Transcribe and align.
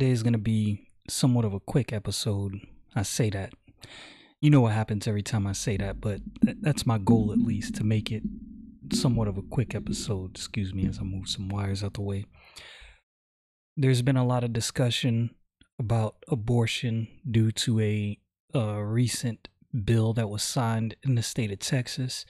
Today 0.00 0.12
is 0.12 0.22
going 0.22 0.32
to 0.32 0.38
be 0.38 0.88
somewhat 1.10 1.44
of 1.44 1.52
a 1.52 1.60
quick 1.60 1.92
episode. 1.92 2.58
I 2.96 3.02
say 3.02 3.28
that. 3.28 3.52
You 4.40 4.48
know 4.48 4.62
what 4.62 4.72
happens 4.72 5.06
every 5.06 5.20
time 5.20 5.46
I 5.46 5.52
say 5.52 5.76
that, 5.76 6.00
but 6.00 6.22
th- 6.42 6.56
that's 6.62 6.86
my 6.86 6.96
goal 6.96 7.32
at 7.32 7.38
least 7.38 7.74
to 7.74 7.84
make 7.84 8.10
it 8.10 8.22
somewhat 8.94 9.28
of 9.28 9.36
a 9.36 9.42
quick 9.42 9.74
episode. 9.74 10.30
Excuse 10.30 10.72
me 10.72 10.86
as 10.86 11.00
I 11.00 11.02
move 11.02 11.28
some 11.28 11.50
wires 11.50 11.84
out 11.84 11.92
the 11.92 12.00
way. 12.00 12.24
There's 13.76 14.00
been 14.00 14.16
a 14.16 14.24
lot 14.24 14.42
of 14.42 14.54
discussion 14.54 15.34
about 15.78 16.16
abortion 16.30 17.08
due 17.30 17.52
to 17.52 17.80
a, 17.80 18.18
a 18.54 18.82
recent 18.82 19.48
bill 19.84 20.14
that 20.14 20.30
was 20.30 20.42
signed 20.42 20.96
in 21.02 21.14
the 21.14 21.22
state 21.22 21.52
of 21.52 21.58
Texas. 21.58 22.24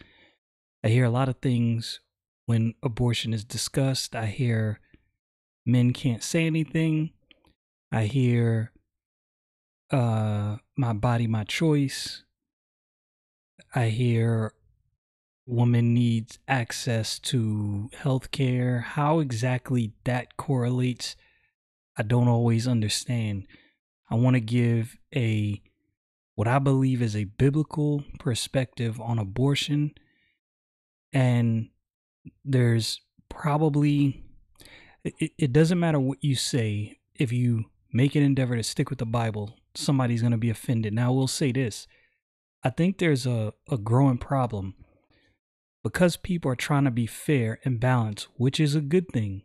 I 0.82 0.88
hear 0.88 1.04
a 1.04 1.08
lot 1.08 1.28
of 1.28 1.36
things 1.36 2.00
when 2.46 2.74
abortion 2.82 3.32
is 3.32 3.44
discussed. 3.44 4.16
I 4.16 4.26
hear 4.26 4.80
men 5.64 5.92
can't 5.92 6.24
say 6.24 6.46
anything. 6.46 7.12
I 7.92 8.04
hear 8.04 8.72
uh 9.90 10.56
my 10.76 10.92
body 10.92 11.26
my 11.26 11.44
choice. 11.44 12.22
I 13.74 13.86
hear 13.88 14.52
woman 15.46 15.92
needs 15.92 16.38
access 16.46 17.18
to 17.18 17.90
health 17.94 18.30
care. 18.30 18.80
How 18.80 19.18
exactly 19.18 19.92
that 20.04 20.36
correlates, 20.36 21.16
I 21.96 22.02
don't 22.02 22.28
always 22.28 22.68
understand. 22.68 23.46
I 24.08 24.14
want 24.14 24.34
to 24.34 24.40
give 24.40 24.96
a 25.14 25.60
what 26.36 26.48
I 26.48 26.58
believe 26.58 27.02
is 27.02 27.16
a 27.16 27.24
biblical 27.24 28.04
perspective 28.18 29.00
on 29.00 29.18
abortion 29.18 29.92
and 31.12 31.68
there's 32.44 33.00
probably 33.28 34.24
it, 35.04 35.32
it 35.36 35.52
doesn't 35.52 35.78
matter 35.78 36.00
what 36.00 36.22
you 36.22 36.34
say 36.34 36.98
if 37.14 37.32
you 37.32 37.66
make 37.92 38.14
an 38.14 38.22
endeavor 38.22 38.56
to 38.56 38.62
stick 38.62 38.90
with 38.90 38.98
the 38.98 39.06
Bible, 39.06 39.56
somebody's 39.74 40.20
going 40.20 40.32
to 40.32 40.38
be 40.38 40.50
offended. 40.50 40.92
Now, 40.92 41.08
I 41.08 41.10
will 41.14 41.28
say 41.28 41.52
this 41.52 41.86
I 42.62 42.70
think 42.70 42.98
there's 42.98 43.26
a, 43.26 43.52
a 43.70 43.78
growing 43.78 44.18
problem 44.18 44.74
because 45.82 46.16
people 46.16 46.50
are 46.50 46.56
trying 46.56 46.84
to 46.84 46.90
be 46.90 47.06
fair 47.06 47.58
and 47.64 47.80
balanced, 47.80 48.28
which 48.36 48.60
is 48.60 48.74
a 48.74 48.80
good 48.80 49.08
thing. 49.08 49.42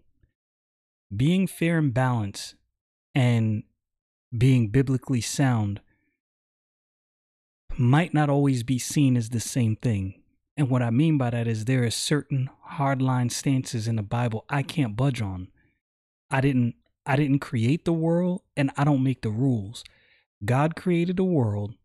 Being 1.15 1.47
fair 1.47 1.77
and 1.77 1.93
balanced 1.93 2.55
and 3.13 3.63
being 4.37 4.67
biblically 4.69 5.21
sound 5.21 5.79
might 7.77 8.13
not 8.13 8.29
always 8.29 8.63
be 8.63 8.79
seen 8.79 9.15
as 9.15 9.29
the 9.29 9.39
same 9.39 9.75
thing. 9.75 10.21
And 10.57 10.69
what 10.69 10.81
I 10.81 10.89
mean 10.89 11.17
by 11.17 11.29
that 11.29 11.47
is 11.47 11.65
there 11.65 11.83
are 11.83 11.91
certain 11.91 12.49
hardline 12.73 13.31
stances 13.31 13.87
in 13.87 13.95
the 13.95 14.03
Bible 14.03 14.45
I 14.49 14.63
can't 14.63 14.95
budge 14.95 15.21
on. 15.21 15.49
I 16.29 16.41
didn't 16.41 16.75
I 17.05 17.15
didn't 17.15 17.39
create 17.39 17.85
the 17.85 17.93
world 17.93 18.41
and 18.57 18.71
I 18.77 18.83
don't 18.83 19.03
make 19.03 19.21
the 19.21 19.29
rules. 19.29 19.83
God 20.43 20.75
created 20.75 21.17
the 21.17 21.23
world. 21.23 21.75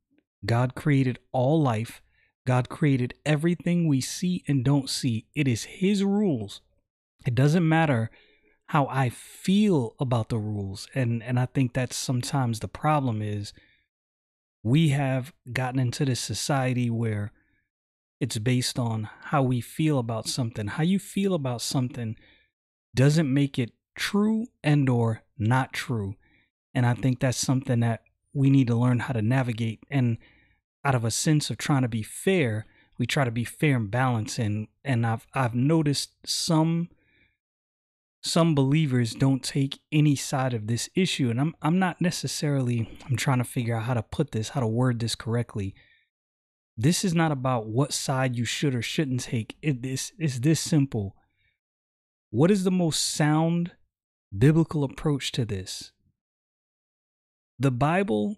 God 0.44 0.74
created 0.74 1.18
all 1.32 1.60
life. 1.60 2.00
God 2.46 2.68
created 2.68 3.14
everything 3.26 3.86
we 3.86 4.00
see 4.00 4.42
and 4.48 4.64
don't 4.64 4.88
see. 4.88 5.26
It 5.34 5.46
is 5.46 5.64
His 5.64 6.02
rules. 6.02 6.60
It 7.26 7.34
doesn't 7.34 7.68
matter 7.68 8.10
how 8.68 8.86
I 8.86 9.10
feel 9.10 9.94
about 10.00 10.30
the 10.30 10.38
rules. 10.38 10.88
And, 10.94 11.22
and 11.22 11.38
I 11.38 11.46
think 11.46 11.74
that's 11.74 11.96
sometimes 11.96 12.60
the 12.60 12.68
problem 12.68 13.20
is 13.20 13.52
we 14.62 14.90
have 14.90 15.32
gotten 15.52 15.80
into 15.80 16.04
this 16.04 16.20
society 16.20 16.88
where 16.88 17.32
it's 18.20 18.38
based 18.38 18.78
on 18.78 19.08
how 19.24 19.42
we 19.42 19.60
feel 19.60 19.98
about 19.98 20.28
something. 20.28 20.68
How 20.68 20.82
you 20.82 20.98
feel 20.98 21.34
about 21.34 21.62
something 21.62 22.16
doesn't 22.94 23.32
make 23.32 23.58
it 23.58 23.72
true 23.94 24.46
and 24.62 24.88
or 24.88 25.22
not 25.38 25.72
true. 25.72 26.16
And 26.74 26.86
i 26.86 26.94
think 26.94 27.20
that's 27.20 27.38
something 27.38 27.80
that 27.80 28.02
we 28.32 28.48
need 28.48 28.68
to 28.68 28.76
learn 28.76 29.00
how 29.00 29.12
to 29.12 29.22
navigate. 29.22 29.80
And 29.90 30.18
out 30.84 30.94
of 30.94 31.04
a 31.04 31.10
sense 31.10 31.50
of 31.50 31.58
trying 31.58 31.82
to 31.82 31.88
be 31.88 32.02
fair 32.02 32.66
we 33.00 33.06
try 33.06 33.24
to 33.24 33.30
be 33.30 33.44
fair 33.44 33.76
and 33.76 33.90
balanced. 33.90 34.38
And 34.38 34.68
and 34.84 35.06
i've 35.06 35.26
i've 35.34 35.54
noticed 35.54 36.10
some 36.24 36.90
some 38.22 38.54
believers 38.54 39.14
don't 39.14 39.42
take 39.42 39.78
any 39.90 40.14
side 40.14 40.52
of 40.52 40.66
this 40.66 40.90
issue. 40.94 41.30
And 41.30 41.40
i'm 41.40 41.56
i'm 41.62 41.78
not 41.78 42.00
necessarily 42.00 42.98
i'm 43.08 43.16
trying 43.16 43.38
to 43.38 43.44
figure 43.44 43.74
out 43.74 43.84
how 43.84 43.94
to 43.94 44.02
put 44.02 44.32
this 44.32 44.50
how 44.50 44.60
to 44.60 44.66
word 44.66 45.00
this 45.00 45.14
correctly. 45.14 45.74
This 46.76 47.04
is 47.04 47.14
not 47.14 47.32
about 47.32 47.66
what 47.66 47.92
side 47.92 48.36
you 48.36 48.44
should 48.44 48.74
or 48.74 48.82
shouldn't 48.82 49.22
take. 49.22 49.56
It 49.62 49.84
is 49.84 50.12
is 50.18 50.42
this 50.42 50.60
simple. 50.60 51.16
What 52.28 52.50
is 52.50 52.64
the 52.64 52.70
most 52.70 53.14
sound 53.14 53.72
biblical 54.36 54.84
approach 54.84 55.32
to 55.32 55.44
this. 55.44 55.92
The 57.58 57.70
Bible 57.70 58.36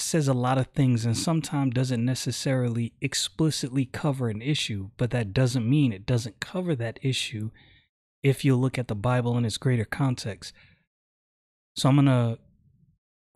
says 0.00 0.28
a 0.28 0.34
lot 0.34 0.58
of 0.58 0.68
things 0.68 1.04
and 1.04 1.16
sometimes 1.16 1.74
doesn't 1.74 2.04
necessarily 2.04 2.92
explicitly 3.00 3.84
cover 3.84 4.28
an 4.28 4.42
issue, 4.42 4.90
but 4.96 5.10
that 5.10 5.32
doesn't 5.32 5.68
mean 5.68 5.92
it 5.92 6.06
doesn't 6.06 6.40
cover 6.40 6.74
that 6.76 6.98
issue 7.02 7.50
if 8.22 8.44
you 8.44 8.56
look 8.56 8.78
at 8.78 8.88
the 8.88 8.94
Bible 8.94 9.36
in 9.36 9.44
its 9.44 9.56
greater 9.56 9.84
context. 9.84 10.52
So 11.76 11.88
I'm 11.88 11.96
going 11.96 12.06
to 12.06 12.38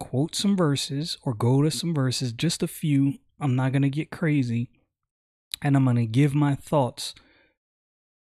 quote 0.01 0.35
some 0.35 0.57
verses 0.57 1.19
or 1.23 1.35
go 1.35 1.63
to 1.63 1.71
some 1.71 1.95
verses, 1.95 2.33
just 2.33 2.63
a 2.63 2.69
few. 2.69 3.15
I'm 3.41 3.55
not 3.55 3.73
going 3.73 3.83
to 3.83 3.91
get 3.91 4.11
crazy. 4.11 4.69
And 5.63 5.77
I'm 5.77 5.85
going 5.85 5.97
to 5.97 6.07
give 6.07 6.35
my 6.35 6.57
thoughts 6.57 7.15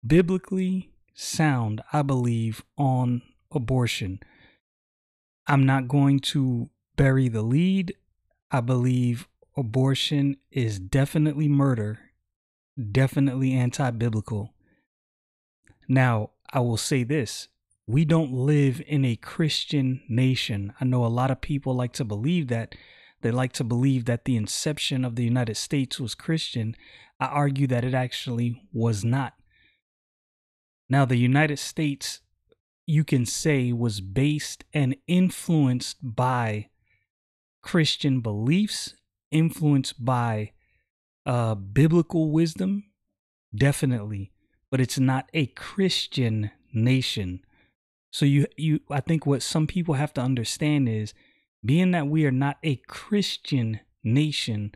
biblically 0.05 0.91
sound, 1.13 1.81
I 1.93 2.01
believe, 2.01 2.63
on 2.77 3.21
abortion. 3.51 4.19
I'm 5.47 5.65
not 5.65 5.87
going 5.87 6.19
to 6.19 6.69
bury 6.95 7.29
the 7.29 7.41
lead. 7.41 7.95
I 8.51 8.61
believe 8.61 9.27
abortion 9.55 10.37
is 10.51 10.79
definitely 10.79 11.47
murder, 11.47 11.99
definitely 12.91 13.53
anti 13.53 13.91
biblical. 13.91 14.53
Now, 15.87 16.31
I 16.51 16.59
will 16.59 16.77
say 16.77 17.03
this 17.03 17.47
we 17.87 18.03
don't 18.03 18.33
live 18.33 18.81
in 18.85 19.05
a 19.05 19.15
Christian 19.15 20.01
nation. 20.09 20.73
I 20.79 20.85
know 20.85 21.05
a 21.05 21.07
lot 21.07 21.31
of 21.31 21.39
people 21.41 21.73
like 21.73 21.93
to 21.93 22.03
believe 22.03 22.47
that. 22.49 22.75
They 23.21 23.31
like 23.31 23.53
to 23.53 23.63
believe 23.63 24.05
that 24.05 24.25
the 24.25 24.35
inception 24.35 25.03
of 25.03 25.15
the 25.15 25.23
United 25.23 25.57
States 25.57 25.99
was 25.99 26.13
Christian. 26.13 26.75
I 27.19 27.25
argue 27.25 27.65
that 27.67 27.83
it 27.83 27.95
actually 27.95 28.61
was 28.71 29.03
not. 29.03 29.33
Now, 30.87 31.03
the 31.03 31.17
United 31.17 31.57
States 31.57 32.21
you 32.87 33.03
can 33.03 33.25
say 33.25 33.73
was 33.73 33.99
based 34.01 34.63
and 34.73 34.95
influenced 35.07 35.97
by 36.01 36.69
Christian 37.61 38.21
beliefs, 38.21 38.95
influenced 39.29 40.03
by 40.03 40.53
uh, 41.25 41.53
biblical 41.53 42.31
wisdom, 42.31 42.85
definitely, 43.53 44.31
but 44.71 44.79
it's 44.79 44.97
not 44.97 45.29
a 45.33 45.47
Christian 45.47 46.49
nation. 46.73 47.41
So 48.09 48.25
you 48.25 48.47
you 48.55 48.79
I 48.89 49.01
think 49.01 49.25
what 49.25 49.41
some 49.41 49.67
people 49.67 49.95
have 49.95 50.13
to 50.13 50.21
understand 50.21 50.87
is 50.87 51.13
being 51.63 51.91
that 51.91 52.07
we 52.07 52.25
are 52.25 52.31
not 52.31 52.57
a 52.63 52.77
Christian 52.87 53.81
nation, 54.01 54.73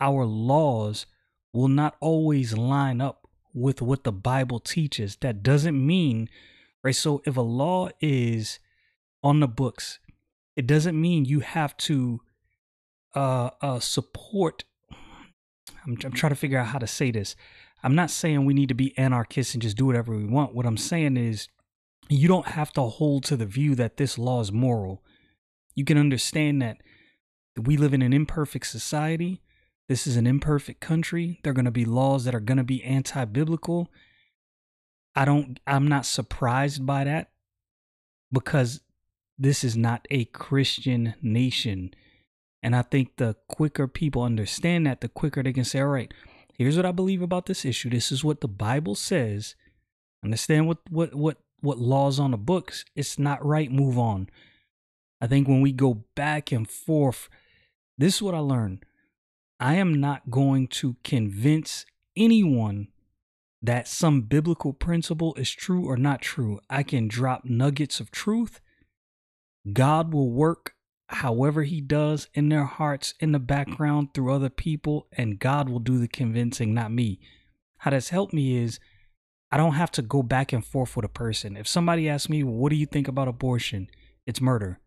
our 0.00 0.24
laws 0.24 1.04
will 1.52 1.68
not 1.68 1.96
always 2.00 2.56
line 2.56 3.02
up 3.02 3.28
with 3.52 3.82
what 3.82 4.04
the 4.04 4.12
Bible 4.12 4.60
teaches. 4.60 5.16
That 5.16 5.42
doesn't 5.42 5.86
mean 5.86 6.30
right? 6.84 6.94
So 6.94 7.22
if 7.24 7.36
a 7.36 7.40
law 7.40 7.88
is 8.00 8.60
on 9.22 9.40
the 9.40 9.48
books, 9.48 9.98
it 10.54 10.66
doesn't 10.66 11.00
mean 11.00 11.24
you 11.24 11.40
have 11.40 11.76
to 11.78 12.20
uh, 13.14 13.50
uh, 13.60 13.80
support. 13.80 14.64
I'm, 15.84 15.96
I'm 16.04 16.12
trying 16.12 16.30
to 16.30 16.36
figure 16.36 16.58
out 16.58 16.68
how 16.68 16.78
to 16.78 16.86
say 16.86 17.10
this. 17.10 17.34
I'm 17.82 17.94
not 17.94 18.10
saying 18.10 18.44
we 18.44 18.54
need 18.54 18.68
to 18.68 18.74
be 18.74 18.96
anarchists 18.96 19.54
and 19.54 19.62
just 19.62 19.76
do 19.76 19.86
whatever 19.86 20.16
we 20.16 20.24
want. 20.24 20.54
What 20.54 20.66
I'm 20.66 20.76
saying 20.76 21.16
is 21.16 21.48
you 22.08 22.28
don't 22.28 22.48
have 22.48 22.72
to 22.74 22.82
hold 22.82 23.24
to 23.24 23.36
the 23.36 23.46
view 23.46 23.74
that 23.74 23.96
this 23.96 24.18
law 24.18 24.40
is 24.40 24.52
moral. 24.52 25.02
You 25.74 25.84
can 25.84 25.98
understand 25.98 26.62
that 26.62 26.78
we 27.56 27.76
live 27.76 27.94
in 27.94 28.02
an 28.02 28.12
imperfect 28.12 28.66
society. 28.66 29.42
This 29.88 30.06
is 30.06 30.16
an 30.16 30.26
imperfect 30.26 30.80
country. 30.80 31.40
There 31.42 31.50
are 31.50 31.54
going 31.54 31.64
to 31.66 31.70
be 31.70 31.84
laws 31.84 32.24
that 32.24 32.34
are 32.34 32.40
going 32.40 32.58
to 32.58 32.64
be 32.64 32.82
anti 32.82 33.24
biblical. 33.26 33.90
I 35.14 35.24
don't 35.24 35.60
I'm 35.66 35.86
not 35.88 36.06
surprised 36.06 36.84
by 36.84 37.04
that 37.04 37.30
because 38.32 38.80
this 39.38 39.64
is 39.64 39.76
not 39.76 40.06
a 40.10 40.24
Christian 40.26 41.14
nation. 41.22 41.92
And 42.62 42.74
I 42.74 42.82
think 42.82 43.16
the 43.16 43.36
quicker 43.48 43.86
people 43.86 44.22
understand 44.22 44.86
that, 44.86 45.00
the 45.00 45.08
quicker 45.08 45.42
they 45.42 45.52
can 45.52 45.64
say, 45.64 45.80
all 45.80 45.88
right, 45.88 46.12
here's 46.56 46.76
what 46.76 46.86
I 46.86 46.92
believe 46.92 47.20
about 47.20 47.46
this 47.46 47.64
issue. 47.64 47.90
This 47.90 48.10
is 48.10 48.24
what 48.24 48.40
the 48.40 48.48
Bible 48.48 48.94
says. 48.94 49.54
Understand 50.24 50.66
what 50.66 50.78
what 50.88 51.14
what 51.14 51.38
what 51.60 51.78
laws 51.78 52.18
on 52.18 52.30
the 52.30 52.36
books. 52.36 52.84
It's 52.96 53.18
not 53.18 53.44
right. 53.44 53.70
Move 53.70 53.98
on. 53.98 54.28
I 55.20 55.26
think 55.26 55.48
when 55.48 55.60
we 55.60 55.72
go 55.72 56.04
back 56.14 56.52
and 56.52 56.68
forth, 56.68 57.28
this 57.96 58.16
is 58.16 58.22
what 58.22 58.34
I 58.34 58.38
learned. 58.38 58.84
I 59.60 59.74
am 59.74 60.00
not 60.00 60.30
going 60.30 60.66
to 60.68 60.96
convince 61.04 61.86
anyone 62.16 62.88
that 63.66 63.88
some 63.88 64.22
biblical 64.22 64.72
principle 64.72 65.34
is 65.34 65.50
true 65.50 65.86
or 65.86 65.96
not 65.96 66.20
true. 66.20 66.60
I 66.68 66.82
can 66.82 67.08
drop 67.08 67.44
nuggets 67.44 67.98
of 67.98 68.10
truth. 68.10 68.60
God 69.72 70.12
will 70.12 70.30
work 70.30 70.74
however 71.08 71.62
he 71.62 71.80
does 71.80 72.28
in 72.34 72.48
their 72.48 72.64
hearts 72.64 73.14
in 73.20 73.32
the 73.32 73.38
background 73.38 74.12
through 74.12 74.32
other 74.32 74.50
people 74.50 75.06
and 75.12 75.38
God 75.38 75.68
will 75.68 75.78
do 75.78 75.98
the 75.98 76.08
convincing, 76.08 76.74
not 76.74 76.92
me. 76.92 77.20
How 77.78 77.90
that's 77.90 78.10
helped 78.10 78.34
me 78.34 78.56
is 78.56 78.80
I 79.50 79.56
don't 79.56 79.74
have 79.74 79.92
to 79.92 80.02
go 80.02 80.22
back 80.22 80.52
and 80.52 80.64
forth 80.64 80.96
with 80.96 81.04
a 81.04 81.08
person. 81.08 81.56
If 81.56 81.68
somebody 81.68 82.08
asks 82.08 82.28
me, 82.28 82.42
"What 82.42 82.70
do 82.70 82.76
you 82.76 82.86
think 82.86 83.08
about 83.08 83.28
abortion?" 83.28 83.88
It's 84.26 84.40
murder. 84.40 84.80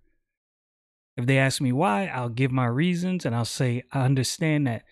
If 1.16 1.26
they 1.26 1.38
ask 1.38 1.62
me 1.62 1.72
why, 1.72 2.08
I'll 2.08 2.30
give 2.30 2.52
my 2.52 2.66
reasons 2.66 3.26
and 3.26 3.34
I'll 3.34 3.46
say 3.46 3.84
I 3.92 4.02
understand 4.02 4.68
that 4.68 4.84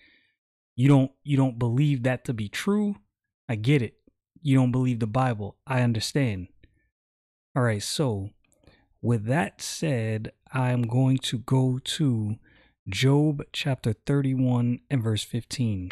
you 0.74 0.88
don't 0.88 1.12
you 1.22 1.36
don't 1.36 1.58
believe 1.58 2.02
that 2.02 2.24
to 2.24 2.34
be 2.34 2.48
true. 2.48 2.96
I 3.48 3.54
get 3.54 3.82
it. 3.82 3.94
You 4.42 4.56
don't 4.56 4.72
believe 4.72 5.00
the 5.00 5.06
Bible. 5.06 5.56
I 5.66 5.82
understand. 5.82 6.48
All 7.54 7.62
right, 7.62 7.82
so 7.82 8.30
with 9.00 9.24
that 9.26 9.62
said, 9.62 10.32
I'm 10.52 10.82
going 10.82 11.18
to 11.18 11.38
go 11.38 11.78
to 11.82 12.36
Job 12.88 13.42
chapter 13.52 13.92
31 13.92 14.80
and 14.90 15.02
verse 15.02 15.22
15. 15.22 15.90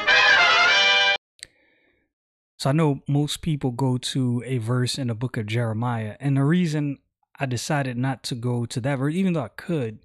So 2.57 2.69
I 2.69 2.73
know 2.73 3.01
most 3.07 3.41
people 3.41 3.71
go 3.71 3.97
to 3.97 4.43
a 4.45 4.57
verse 4.57 4.97
in 4.97 5.07
the 5.07 5.15
book 5.15 5.37
of 5.37 5.45
Jeremiah, 5.45 6.15
and 6.19 6.37
the 6.37 6.43
reason 6.43 6.99
I 7.39 7.45
decided 7.45 7.97
not 7.97 8.23
to 8.23 8.35
go 8.35 8.65
to 8.65 8.79
that 8.81 8.95
verse, 8.97 9.13
even 9.13 9.33
though 9.33 9.43
I 9.43 9.49
could, 9.49 9.99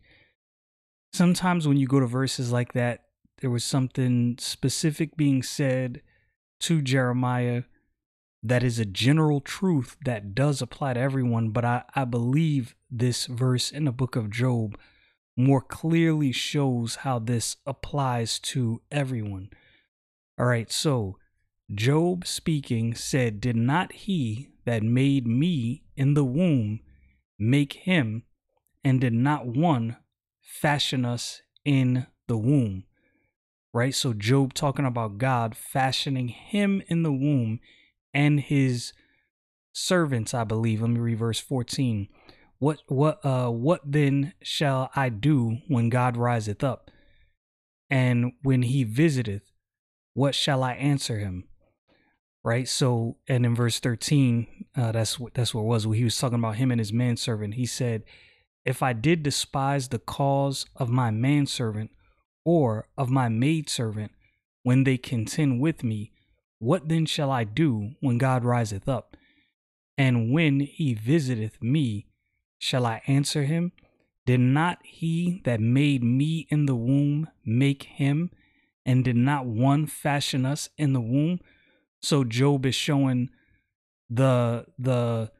sometimes 1.13 1.69
when 1.69 1.77
you 1.77 1.87
go 1.87 2.01
to 2.01 2.07
verses 2.07 2.51
like 2.51 2.73
that, 2.73 3.05
there 3.41 3.51
was 3.51 3.65
something 3.65 4.37
specific 4.39 5.17
being 5.17 5.43
said 5.43 6.03
to 6.61 6.83
Jeremiah 6.83 7.65
that 8.43 8.63
is 8.63 8.79
a 8.79 8.87
general 8.87 9.41
truth 9.41 9.97
that 10.05 10.35
does 10.35 10.63
apply 10.63 10.95
to 10.95 11.01
everyone, 11.01 11.51
but 11.51 11.65
I, 11.65 11.83
I 11.95 12.05
believe 12.05 12.75
this 12.91 13.27
verse 13.27 13.71
in 13.71 13.85
the 13.85 13.93
book 13.93 14.17
of 14.17 14.31
Job 14.31 14.79
more 15.37 15.61
clearly 15.61 16.33
shows 16.33 16.97
how 16.97 17.19
this 17.19 17.57
applies 17.67 18.39
to 18.39 18.83
everyone. 18.91 19.51
All 20.39 20.47
right, 20.47 20.71
so 20.71 21.19
Job 21.75 22.27
speaking 22.27 22.95
said, 22.95 23.41
Did 23.41 23.57
not 23.57 23.93
he 23.93 24.49
that 24.65 24.83
made 24.83 25.27
me 25.27 25.85
in 25.97 26.15
the 26.15 26.25
womb 26.25 26.81
make 27.39 27.75
him, 27.75 28.25
and 28.83 29.01
did 29.01 29.13
not 29.13 29.47
one 29.47 29.97
fashion 30.41 31.05
us 31.05 31.43
in 31.65 32.07
the 32.27 32.39
womb? 32.39 32.85
Right? 33.73 33.95
So 33.95 34.13
Job 34.13 34.55
talking 34.55 34.85
about 34.85 35.19
God 35.19 35.57
fashioning 35.57 36.29
him 36.29 36.83
in 36.89 37.03
the 37.03 37.13
womb 37.13 37.61
and 38.13 38.41
his 38.41 38.93
servants, 39.73 40.35
I 40.35 40.45
believe. 40.45 40.81
Let 40.81 40.91
me 40.91 41.01
read 41.01 41.19
verse 41.19 41.39
14. 41.41 42.09
What 42.59 42.81
what 42.89 43.25
uh 43.25 43.49
what 43.49 43.81
then 43.85 44.35
shall 44.43 44.91
I 44.95 45.09
do 45.09 45.59
when 45.69 45.89
God 45.89 46.17
riseth 46.17 46.63
up? 46.63 46.91
And 47.89 48.33
when 48.43 48.63
he 48.63 48.85
visiteth, 48.85 49.43
what 50.15 50.35
shall 50.35 50.63
I 50.63 50.75
answer 50.75 51.19
him? 51.19 51.45
Right? 52.45 52.69
So 52.69 53.17
and 53.29 53.47
in 53.47 53.55
verse 53.55 53.81
13, 53.81 54.67
uh 54.77 54.93
that's 54.93 55.19
what 55.19 55.35
that's 55.35 55.55
what 55.55 55.65
was. 55.65 55.85
He 55.85 56.05
was 56.05 56.19
talking 56.19 56.39
about 56.39 56.57
him 56.57 56.71
and 56.71 56.81
his 56.81 56.93
manservant. 56.93 57.55
He 57.55 57.67
said, 57.67 58.03
If 58.65 58.83
I 58.83 58.93
did 58.93 59.23
despise 59.23 59.89
the 59.89 59.99
cause 59.99 60.67
of 60.77 60.91
my 60.91 61.11
manservant, 61.11 61.91
or 62.45 62.89
of 62.97 63.11
my 63.11 63.29
maidservant 63.29 64.13
when 64.63 64.85
they 64.85 64.97
contend 64.97 65.61
with 65.61 65.83
me, 65.83 66.13
what 66.59 66.89
then 66.89 67.07
shall 67.07 67.31
I 67.31 67.45
do 67.45 67.93
when 68.01 68.19
God 68.19 68.45
riseth 68.45 68.89
up? 68.89 69.17
And 69.97 70.33
when 70.33 70.61
he 70.61 70.95
visiteth 70.95 71.63
me, 71.63 72.07
shall 72.59 72.87
I 72.87 73.03
answer 73.07 73.45
him? 73.45 73.73
Did 74.27 74.41
not 74.41 74.79
he 74.85 75.41
that 75.45 75.61
made 75.61 76.03
me 76.03 76.47
in 76.51 76.67
the 76.67 76.75
womb 76.75 77.29
make 77.45 77.85
him? 77.85 78.31
And 78.87 79.05
did 79.05 79.17
not 79.17 79.47
one 79.47 79.87
fashion 79.87 80.47
us 80.47 80.69
in 80.79 80.93
the 80.93 81.01
womb? 81.01 81.41
So 82.03 82.25
Job 82.25 82.65
is 82.67 82.75
showing 82.75 83.31
the 84.09 84.67
the 84.79 85.31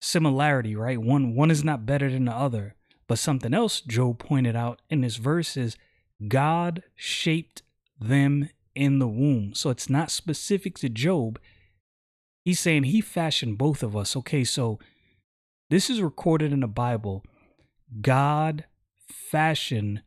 similarity, 0.00 0.76
right? 0.76 1.00
One 1.00 1.34
one 1.34 1.50
is 1.50 1.64
not 1.64 1.86
better 1.86 2.10
than 2.10 2.24
the 2.24 2.34
other. 2.34 2.74
But 3.06 3.18
something 3.18 3.54
else 3.54 3.80
Job 3.80 4.18
pointed 4.18 4.54
out 4.54 4.82
in 4.90 5.00
this 5.00 5.16
verse 5.16 5.56
is 5.56 5.76
God 6.26 6.82
shaped 6.96 7.62
them 8.00 8.48
in 8.74 8.98
the 8.98 9.08
womb. 9.08 9.54
So 9.54 9.70
it's 9.70 9.90
not 9.90 10.10
specific 10.10 10.78
to 10.78 10.88
Job. 10.88 11.38
He's 12.44 12.60
saying 12.60 12.84
he 12.84 13.00
fashioned 13.00 13.58
both 13.58 13.82
of 13.82 13.96
us. 13.96 14.16
Okay, 14.16 14.44
so 14.44 14.78
this 15.70 15.90
is 15.90 16.00
recorded 16.00 16.52
in 16.52 16.60
the 16.60 16.66
Bible. 16.66 17.24
God 18.00 18.64
fashioned 19.06 20.02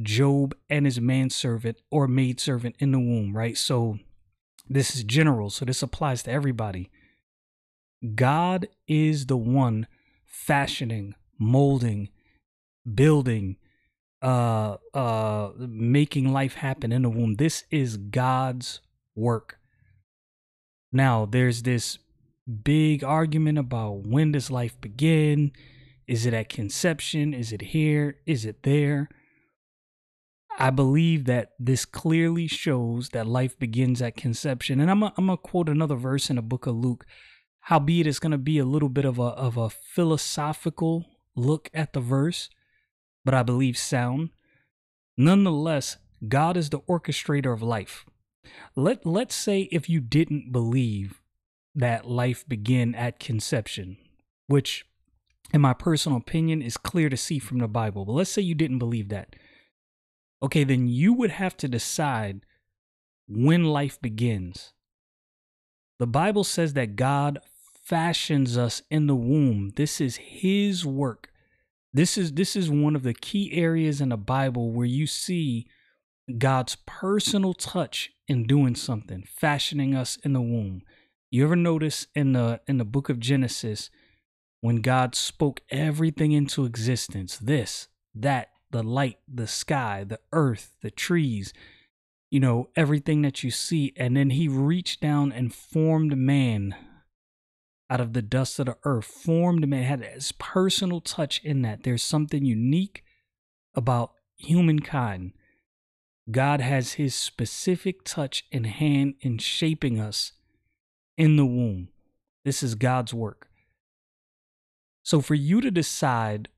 Job 0.00 0.54
and 0.70 0.86
his 0.86 1.00
manservant 1.00 1.78
or 1.90 2.06
maidservant 2.06 2.76
in 2.78 2.92
the 2.92 2.98
womb, 2.98 3.36
right? 3.36 3.56
So 3.56 3.98
this 4.68 4.94
is 4.94 5.04
general, 5.04 5.50
so 5.50 5.64
this 5.64 5.82
applies 5.82 6.22
to 6.24 6.30
everybody. 6.30 6.90
God 8.14 8.68
is 8.86 9.26
the 9.26 9.36
one 9.36 9.86
fashioning, 10.26 11.14
molding, 11.38 12.10
building, 12.94 13.56
uh 14.20 14.76
uh 14.94 15.52
making 15.58 16.32
life 16.32 16.54
happen 16.54 16.92
in 16.92 17.02
the 17.02 17.10
womb. 17.10 17.34
This 17.34 17.64
is 17.70 17.96
god's 17.96 18.80
work. 19.14 19.58
Now 20.92 21.26
there's 21.26 21.62
this 21.62 21.98
big 22.64 23.04
argument 23.04 23.58
about 23.58 24.06
when 24.06 24.32
does 24.32 24.50
life 24.50 24.80
begin? 24.80 25.52
Is 26.06 26.24
it 26.24 26.32
at 26.32 26.48
conception? 26.48 27.34
Is 27.34 27.52
it 27.52 27.60
here? 27.60 28.16
Is 28.26 28.44
it 28.44 28.62
there? 28.62 29.08
I 30.58 30.70
believe 30.70 31.26
that 31.26 31.52
this 31.60 31.84
clearly 31.84 32.48
shows 32.48 33.10
that 33.10 33.28
life 33.28 33.56
begins 33.58 34.02
at 34.02 34.16
conception. 34.16 34.80
And 34.80 34.90
i'm 34.90 35.00
gonna 35.00 35.36
quote 35.36 35.68
another 35.68 35.94
verse 35.94 36.30
in 36.30 36.36
the 36.36 36.42
book 36.42 36.66
of 36.66 36.74
luke. 36.74 37.06
Howbeit 37.60 38.06
it's 38.06 38.18
to 38.18 38.38
be 38.38 38.58
a 38.58 38.64
little 38.64 38.88
bit 38.88 39.04
of 39.04 39.18
a 39.18 39.22
of 39.22 39.56
a 39.56 39.70
philosophical 39.70 41.04
look 41.36 41.70
at 41.72 41.92
the 41.92 42.00
verse 42.00 42.50
but 43.28 43.34
I 43.34 43.42
believe 43.42 43.76
sound. 43.76 44.30
Nonetheless, 45.18 45.98
God 46.26 46.56
is 46.56 46.70
the 46.70 46.80
orchestrator 46.80 47.52
of 47.52 47.60
life. 47.60 48.06
Let 48.74 49.04
let's 49.04 49.34
say 49.34 49.68
if 49.70 49.86
you 49.86 50.00
didn't 50.00 50.50
believe 50.50 51.20
that 51.74 52.08
life 52.08 52.48
began 52.48 52.94
at 52.94 53.20
conception, 53.20 53.98
which 54.46 54.86
in 55.52 55.60
my 55.60 55.74
personal 55.74 56.16
opinion 56.16 56.62
is 56.62 56.78
clear 56.78 57.10
to 57.10 57.18
see 57.18 57.38
from 57.38 57.58
the 57.58 57.68
Bible. 57.68 58.06
But 58.06 58.12
let's 58.12 58.30
say 58.30 58.40
you 58.40 58.54
didn't 58.54 58.78
believe 58.78 59.10
that. 59.10 59.36
Okay, 60.42 60.64
then 60.64 60.88
you 60.88 61.12
would 61.12 61.32
have 61.32 61.54
to 61.58 61.68
decide 61.68 62.46
when 63.28 63.62
life 63.62 64.00
begins. 64.00 64.72
The 65.98 66.06
Bible 66.06 66.44
says 66.44 66.72
that 66.72 66.96
God 66.96 67.40
fashions 67.84 68.56
us 68.56 68.80
in 68.90 69.06
the 69.06 69.14
womb. 69.14 69.72
This 69.76 70.00
is 70.00 70.16
his 70.16 70.86
work. 70.86 71.27
This 71.92 72.18
is 72.18 72.32
this 72.32 72.54
is 72.54 72.70
one 72.70 72.94
of 72.94 73.02
the 73.02 73.14
key 73.14 73.52
areas 73.52 74.00
in 74.00 74.10
the 74.10 74.16
Bible 74.16 74.72
where 74.72 74.86
you 74.86 75.06
see 75.06 75.66
God's 76.36 76.76
personal 76.86 77.54
touch 77.54 78.10
in 78.26 78.46
doing 78.46 78.74
something, 78.74 79.24
fashioning 79.26 79.94
us 79.94 80.16
in 80.22 80.34
the 80.34 80.42
womb. 80.42 80.82
You 81.30 81.44
ever 81.44 81.56
notice 81.56 82.06
in 82.14 82.32
the 82.32 82.60
in 82.66 82.78
the 82.78 82.84
book 82.84 83.08
of 83.08 83.20
Genesis 83.20 83.90
when 84.60 84.76
God 84.76 85.14
spoke 85.14 85.62
everything 85.70 86.32
into 86.32 86.64
existence, 86.64 87.38
this, 87.38 87.88
that, 88.14 88.48
the 88.70 88.82
light, 88.82 89.18
the 89.32 89.46
sky, 89.46 90.04
the 90.04 90.18
earth, 90.32 90.72
the 90.82 90.90
trees, 90.90 91.52
you 92.30 92.40
know, 92.40 92.68
everything 92.76 93.22
that 93.22 93.42
you 93.42 93.50
see, 93.50 93.92
and 93.96 94.16
then 94.16 94.30
he 94.30 94.48
reached 94.48 95.00
down 95.00 95.32
and 95.32 95.54
formed 95.54 96.16
man 96.16 96.74
out 97.90 98.00
of 98.00 98.12
the 98.12 98.22
dust 98.22 98.58
of 98.58 98.66
the 98.66 98.76
earth, 98.84 99.06
formed 99.06 99.66
man, 99.66 99.84
had 99.84 100.04
his 100.04 100.32
personal 100.32 101.00
touch 101.00 101.42
in 101.42 101.62
that. 101.62 101.84
There's 101.84 102.02
something 102.02 102.44
unique 102.44 103.02
about 103.74 104.12
humankind. 104.36 105.32
God 106.30 106.60
has 106.60 106.94
his 106.94 107.14
specific 107.14 108.04
touch 108.04 108.44
and 108.52 108.66
hand 108.66 109.14
in 109.20 109.38
shaping 109.38 109.98
us 109.98 110.32
in 111.16 111.36
the 111.36 111.46
womb. 111.46 111.88
This 112.44 112.62
is 112.62 112.74
God's 112.74 113.14
work. 113.14 113.48
So 115.02 115.22
for 115.22 115.34
you 115.34 115.62
to 115.62 115.70
decide, 115.70 116.48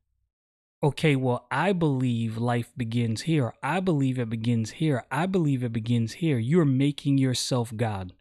okay, 0.83 1.15
well, 1.15 1.47
I 1.53 1.73
believe 1.73 2.37
life 2.37 2.73
begins 2.77 3.23
here. 3.23 3.55
I 3.63 3.79
believe 3.79 4.19
it 4.19 4.29
begins 4.29 4.73
here. 4.73 5.05
I 5.11 5.27
believe 5.27 5.63
it 5.63 5.73
begins 5.73 6.15
here. 6.15 6.39
You're 6.39 6.65
making 6.65 7.19
yourself 7.19 7.73
God. 7.77 8.13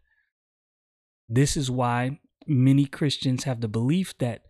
This 1.28 1.56
is 1.56 1.70
why 1.70 2.20
many 2.50 2.84
Christians 2.84 3.44
have 3.44 3.60
the 3.60 3.68
belief 3.68 4.16
that 4.18 4.44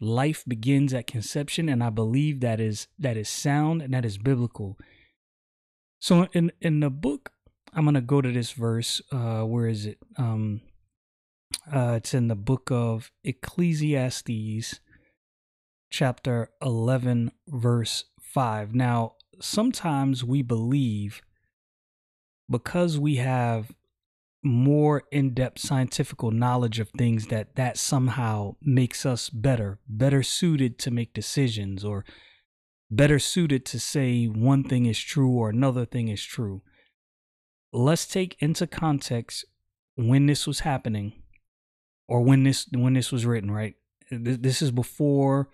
life 0.00 0.44
begins 0.46 0.92
at 0.92 1.06
conception 1.06 1.68
and 1.68 1.82
I 1.82 1.90
believe 1.90 2.40
that 2.40 2.60
is 2.60 2.88
that 2.98 3.16
is 3.16 3.28
sound 3.28 3.82
and 3.82 3.94
that 3.94 4.04
is 4.04 4.18
biblical. 4.18 4.76
So 6.00 6.26
in 6.32 6.50
in 6.60 6.80
the 6.80 6.90
book 6.90 7.32
I'm 7.72 7.92
to 7.94 8.00
go 8.00 8.20
to 8.20 8.32
this 8.32 8.50
verse 8.50 9.00
uh 9.12 9.42
where 9.42 9.68
is 9.68 9.86
it? 9.86 9.98
Um 10.16 10.62
uh 11.72 11.94
it's 11.98 12.14
in 12.14 12.28
the 12.28 12.34
book 12.34 12.70
of 12.70 13.12
Ecclesiastes 13.22 14.80
chapter 15.90 16.50
11 16.62 17.32
verse 17.48 18.04
5. 18.20 18.74
Now, 18.74 19.14
sometimes 19.40 20.24
we 20.24 20.42
believe 20.42 21.20
because 22.48 22.98
we 22.98 23.16
have 23.16 23.72
more 24.42 25.02
in-depth 25.12 25.58
scientific 25.58 26.22
knowledge 26.22 26.80
of 26.80 26.88
things 26.90 27.26
that 27.26 27.56
that 27.56 27.76
somehow 27.76 28.54
makes 28.62 29.04
us 29.04 29.28
better 29.28 29.78
better 29.86 30.22
suited 30.22 30.78
to 30.78 30.90
make 30.90 31.12
decisions 31.12 31.84
or 31.84 32.04
better 32.90 33.18
suited 33.18 33.64
to 33.64 33.78
say 33.78 34.26
one 34.26 34.64
thing 34.64 34.86
is 34.86 34.98
true 34.98 35.30
or 35.30 35.50
another 35.50 35.84
thing 35.84 36.08
is 36.08 36.24
true. 36.24 36.62
Let's 37.72 38.06
take 38.06 38.36
into 38.40 38.66
context 38.66 39.44
when 39.94 40.26
this 40.26 40.46
was 40.46 40.60
happening 40.60 41.22
or 42.08 42.22
when 42.22 42.42
this 42.42 42.66
when 42.72 42.94
this 42.94 43.12
was 43.12 43.24
written 43.24 43.50
right? 43.50 43.74
This 44.10 44.60
is 44.60 44.72
before 44.72 45.50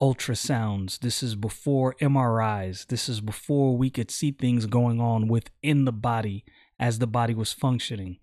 ultrasounds. 0.00 1.00
This 1.00 1.22
is 1.22 1.34
before 1.34 1.94
MRIs 2.00 2.86
this 2.86 3.08
is 3.08 3.20
before 3.20 3.76
we 3.76 3.90
could 3.90 4.10
see 4.10 4.30
things 4.30 4.64
going 4.66 5.00
on 5.00 5.28
within 5.28 5.84
the 5.84 5.92
body 5.92 6.44
as 6.80 6.98
the 6.98 7.06
body 7.06 7.34
was 7.34 7.52
functioning. 7.52 8.16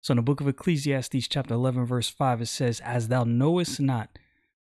So 0.00 0.12
in 0.12 0.16
the 0.16 0.22
book 0.22 0.40
of 0.40 0.46
Ecclesiastes, 0.46 1.26
chapter 1.26 1.54
11, 1.54 1.84
verse 1.84 2.08
5, 2.08 2.42
it 2.42 2.46
says, 2.46 2.80
As 2.80 3.08
thou 3.08 3.24
knowest 3.24 3.80
not 3.80 4.16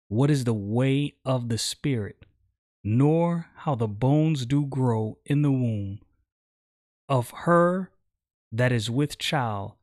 what 0.07 0.31
is 0.31 0.43
the 0.43 0.53
way 0.53 1.13
of 1.24 1.48
the 1.48 1.59
Spirit, 1.59 2.25
nor 2.83 3.45
how 3.57 3.75
the 3.75 3.88
bones 3.88 4.48
do 4.48 4.65
grow 4.65 5.19
in 5.25 5.43
the 5.43 5.51
womb 5.51 6.00
of 7.07 7.29
her 7.29 7.91
that 8.51 8.71
is 8.71 8.89
with 8.89 9.19
child, 9.19 9.74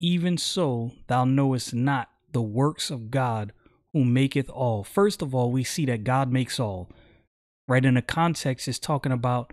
even 0.00 0.36
so 0.36 0.90
thou 1.06 1.24
knowest 1.24 1.72
not 1.72 2.10
the 2.32 2.42
works 2.42 2.90
of 2.90 3.12
God 3.12 3.52
who 3.92 4.04
maketh 4.04 4.50
all. 4.50 4.82
First 4.82 5.22
of 5.22 5.32
all, 5.32 5.52
we 5.52 5.62
see 5.62 5.86
that 5.86 6.02
God 6.02 6.32
makes 6.32 6.58
all. 6.58 6.90
Right 7.68 7.84
in 7.84 7.94
the 7.94 8.02
context, 8.02 8.66
is 8.66 8.78
talking 8.80 9.12
about 9.12 9.52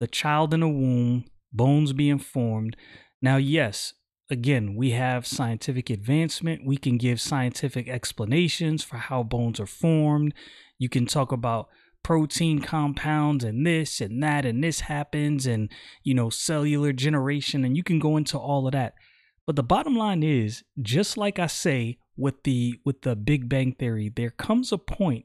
the 0.00 0.06
child 0.06 0.54
in 0.54 0.60
the 0.60 0.68
womb 0.68 1.26
bones 1.54 1.92
being 1.92 2.18
formed. 2.18 2.76
Now, 3.22 3.36
yes, 3.36 3.94
again, 4.30 4.74
we 4.74 4.90
have 4.90 5.26
scientific 5.26 5.90
advancement. 5.90 6.66
We 6.66 6.76
can 6.76 6.98
give 6.98 7.20
scientific 7.20 7.88
explanations 7.88 8.82
for 8.84 8.96
how 8.96 9.22
bones 9.22 9.60
are 9.60 9.66
formed. 9.66 10.34
You 10.78 10.88
can 10.88 11.06
talk 11.06 11.32
about 11.32 11.68
protein 12.04 12.60
compounds 12.60 13.42
and 13.42 13.66
this 13.66 14.00
and 14.00 14.22
that 14.22 14.44
and 14.44 14.62
this 14.62 14.80
happens 14.80 15.46
and 15.46 15.70
you 16.04 16.14
know 16.14 16.28
cellular 16.28 16.92
generation 16.92 17.64
and 17.64 17.76
you 17.76 17.82
can 17.82 17.98
go 17.98 18.18
into 18.18 18.38
all 18.38 18.66
of 18.66 18.72
that 18.72 18.92
but 19.46 19.56
the 19.56 19.62
bottom 19.62 19.96
line 19.96 20.22
is 20.22 20.62
just 20.82 21.16
like 21.16 21.38
i 21.38 21.46
say 21.46 21.96
with 22.14 22.42
the 22.42 22.78
with 22.84 23.00
the 23.02 23.16
big 23.16 23.48
bang 23.48 23.72
theory 23.72 24.12
there 24.14 24.28
comes 24.28 24.70
a 24.70 24.76
point 24.76 25.24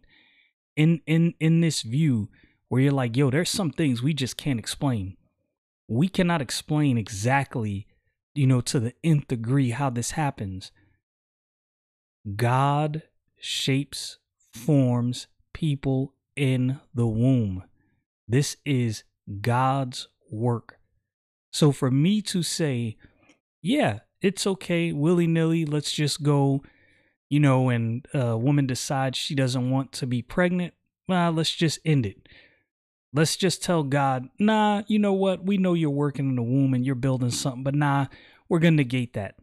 in 0.78 1.02
in 1.06 1.34
in 1.42 1.60
this 1.60 1.82
view 1.82 2.30
where 2.70 2.82
you're 2.82 2.94
like 2.94 3.18
yo 3.18 3.30
there's 3.30 3.50
some 3.50 3.72
things 3.72 4.02
we 4.02 4.14
just 4.14 4.38
can't 4.38 4.58
explain 4.58 5.18
we 5.90 6.08
cannot 6.08 6.42
explain 6.42 6.98
exactly, 6.98 7.88
you 8.36 8.46
know, 8.46 8.62
to 8.62 8.80
the 8.80 8.94
nth 9.04 9.28
degree 9.28 9.72
how 9.72 9.90
this 9.90 10.12
happens. 10.12 10.72
God 12.36 13.04
shapes, 13.40 14.20
forms 14.54 15.28
people 15.54 16.14
in 16.36 16.80
the 16.94 17.08
womb. 17.08 17.64
This 18.28 18.58
is 18.66 19.04
God's 19.42 20.08
work. 20.32 20.78
So 21.52 21.72
for 21.72 21.90
me 21.90 22.22
to 22.24 22.44
say, 22.44 22.98
yeah, 23.64 24.00
it's 24.22 24.46
okay, 24.46 24.92
willy 24.92 25.26
nilly, 25.26 25.66
let's 25.66 25.92
just 25.92 26.22
go, 26.22 26.62
you 27.30 27.40
know, 27.40 27.70
and 27.70 28.06
a 28.14 28.38
woman 28.38 28.68
decides 28.68 29.18
she 29.18 29.34
doesn't 29.34 29.72
want 29.72 29.92
to 29.94 30.06
be 30.06 30.22
pregnant, 30.22 30.76
well, 31.08 31.32
let's 31.32 31.56
just 31.56 31.80
end 31.84 32.06
it. 32.06 32.30
Let's 33.12 33.36
just 33.36 33.64
tell 33.64 33.84
God, 33.84 34.30
nah, 34.38 34.84
you 34.88 35.00
know 35.00 35.14
what? 35.14 35.44
We 35.44 35.58
know 35.58 35.74
you're 35.74 35.90
working 35.90 36.30
in 36.30 36.36
the 36.36 36.44
womb 36.44 36.74
and 36.74 36.86
you're 36.86 36.96
building 36.96 37.32
something, 37.32 37.64
but 37.64 37.74
nah, 37.74 38.06
we're 38.48 38.60
gonna 38.60 38.76
negate 38.76 39.14
that. 39.14 39.36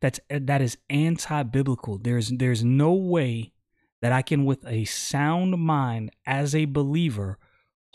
That's 0.00 0.20
that 0.28 0.62
is 0.62 0.78
anti-biblical. 0.88 1.98
There's 1.98 2.30
there's 2.30 2.62
no 2.62 2.92
way 2.92 3.52
that 4.02 4.12
I 4.12 4.22
can, 4.22 4.44
with 4.44 4.66
a 4.66 4.84
sound 4.84 5.58
mind 5.58 6.10
as 6.26 6.54
a 6.54 6.64
believer, 6.64 7.38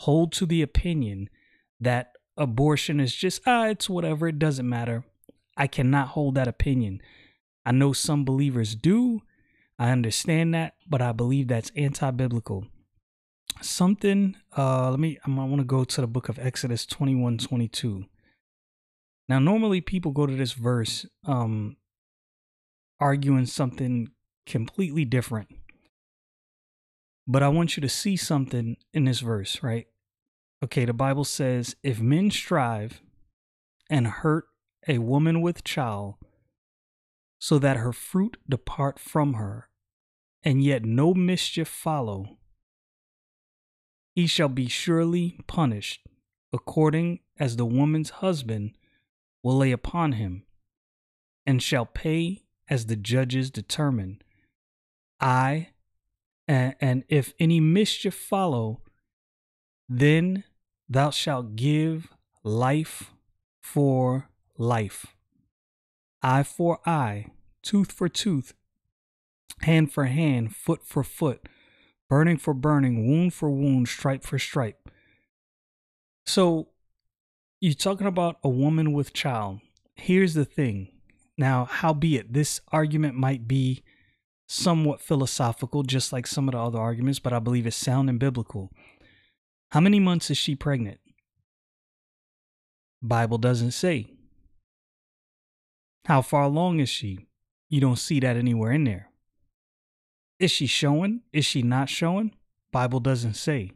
hold 0.00 0.32
to 0.32 0.46
the 0.46 0.62
opinion 0.62 1.28
that 1.80 2.12
abortion 2.36 3.00
is 3.00 3.14
just 3.14 3.42
ah, 3.46 3.66
it's 3.66 3.88
whatever, 3.88 4.28
it 4.28 4.38
doesn't 4.38 4.68
matter. 4.68 5.04
I 5.56 5.66
cannot 5.66 6.08
hold 6.08 6.34
that 6.34 6.48
opinion. 6.48 7.00
I 7.64 7.72
know 7.72 7.92
some 7.92 8.24
believers 8.24 8.74
do. 8.74 9.22
I 9.78 9.90
understand 9.90 10.54
that, 10.54 10.74
but 10.88 11.00
I 11.00 11.12
believe 11.12 11.48
that's 11.48 11.72
anti-biblical 11.76 12.66
something 13.60 14.36
uh 14.56 14.90
let 14.90 15.00
me 15.00 15.18
i 15.26 15.30
want 15.30 15.58
to 15.58 15.64
go 15.64 15.84
to 15.84 16.00
the 16.00 16.06
book 16.06 16.28
of 16.28 16.38
exodus 16.38 16.86
21 16.86 17.38
22 17.38 18.04
now 19.28 19.38
normally 19.38 19.80
people 19.80 20.12
go 20.12 20.26
to 20.26 20.36
this 20.36 20.52
verse 20.52 21.06
um 21.26 21.76
arguing 23.00 23.46
something 23.46 24.10
completely 24.46 25.04
different. 25.04 25.48
But 27.26 27.42
i 27.42 27.48
want 27.48 27.76
you 27.76 27.80
to 27.82 27.88
see 27.88 28.16
something 28.16 28.76
in 28.92 29.04
this 29.04 29.20
verse 29.20 29.62
right? 29.62 29.86
Okay 30.64 30.84
the 30.84 30.92
bible 30.92 31.24
says 31.24 31.76
if 31.82 32.00
men 32.00 32.30
strive 32.30 33.02
and 33.90 34.06
hurt 34.06 34.46
a 34.88 34.98
woman 34.98 35.40
with 35.40 35.64
child 35.64 36.14
so 37.38 37.58
that 37.58 37.76
her 37.76 37.92
fruit 37.92 38.36
depart 38.48 38.98
from 38.98 39.34
her 39.34 39.68
and 40.42 40.62
yet 40.62 40.84
no 40.84 41.14
mischief 41.14 41.68
follow 41.68 42.37
he 44.18 44.26
shall 44.26 44.48
be 44.48 44.66
surely 44.66 45.38
punished, 45.46 46.04
according 46.52 47.20
as 47.38 47.54
the 47.54 47.64
woman's 47.64 48.10
husband 48.10 48.76
will 49.44 49.56
lay 49.56 49.70
upon 49.70 50.10
him, 50.10 50.42
and 51.46 51.62
shall 51.62 51.86
pay 51.86 52.42
as 52.68 52.86
the 52.86 52.96
judges 52.96 53.48
determine. 53.48 54.20
I, 55.20 55.68
and, 56.48 56.74
and 56.80 57.04
if 57.08 57.32
any 57.38 57.60
mischief 57.60 58.12
follow, 58.12 58.80
then 59.88 60.42
thou 60.88 61.10
shalt 61.10 61.54
give 61.54 62.08
life 62.42 63.12
for 63.62 64.30
life, 64.56 65.14
eye 66.22 66.42
for 66.42 66.80
eye, 66.84 67.26
tooth 67.62 67.92
for 67.92 68.08
tooth, 68.08 68.52
hand 69.60 69.92
for 69.92 70.06
hand, 70.06 70.56
foot 70.56 70.84
for 70.84 71.04
foot 71.04 71.48
burning 72.08 72.38
for 72.38 72.54
burning, 72.54 73.08
wound 73.08 73.34
for 73.34 73.50
wound, 73.50 73.88
stripe 73.88 74.24
for 74.24 74.38
stripe. 74.38 74.90
So 76.26 76.68
you're 77.60 77.74
talking 77.74 78.06
about 78.06 78.38
a 78.42 78.48
woman 78.48 78.92
with 78.92 79.12
child. 79.12 79.60
Here's 79.94 80.34
the 80.34 80.44
thing. 80.44 80.88
Now, 81.36 81.64
howbeit, 81.64 82.32
this 82.32 82.60
argument 82.72 83.14
might 83.14 83.46
be 83.46 83.82
somewhat 84.48 85.00
philosophical, 85.00 85.82
just 85.82 86.12
like 86.12 86.26
some 86.26 86.48
of 86.48 86.52
the 86.52 86.58
other 86.58 86.78
arguments, 86.78 87.18
but 87.18 87.32
I 87.32 87.38
believe 87.38 87.66
it's 87.66 87.76
sound 87.76 88.08
and 88.08 88.18
biblical. 88.18 88.70
How 89.72 89.80
many 89.80 90.00
months 90.00 90.30
is 90.30 90.38
she 90.38 90.56
pregnant? 90.56 90.98
Bible 93.02 93.38
doesn't 93.38 93.72
say. 93.72 94.06
How 96.06 96.22
far 96.22 96.44
along 96.44 96.80
is 96.80 96.88
she? 96.88 97.26
You 97.68 97.80
don't 97.80 97.98
see 97.98 98.18
that 98.20 98.36
anywhere 98.36 98.72
in 98.72 98.84
there. 98.84 99.07
Is 100.38 100.50
she 100.50 100.66
showing? 100.66 101.22
Is 101.32 101.44
she 101.44 101.62
not 101.62 101.88
showing? 101.88 102.32
Bible 102.70 103.00
doesn't 103.00 103.34
say. 103.34 103.72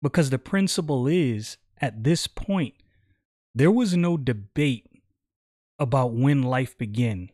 Because 0.00 0.30
the 0.30 0.38
principle 0.38 1.06
is 1.06 1.56
at 1.80 2.04
this 2.04 2.26
point, 2.26 2.74
there 3.54 3.70
was 3.70 3.96
no 3.96 4.16
debate 4.16 4.86
about 5.78 6.12
when 6.12 6.42
life 6.42 6.78
began. 6.78 7.30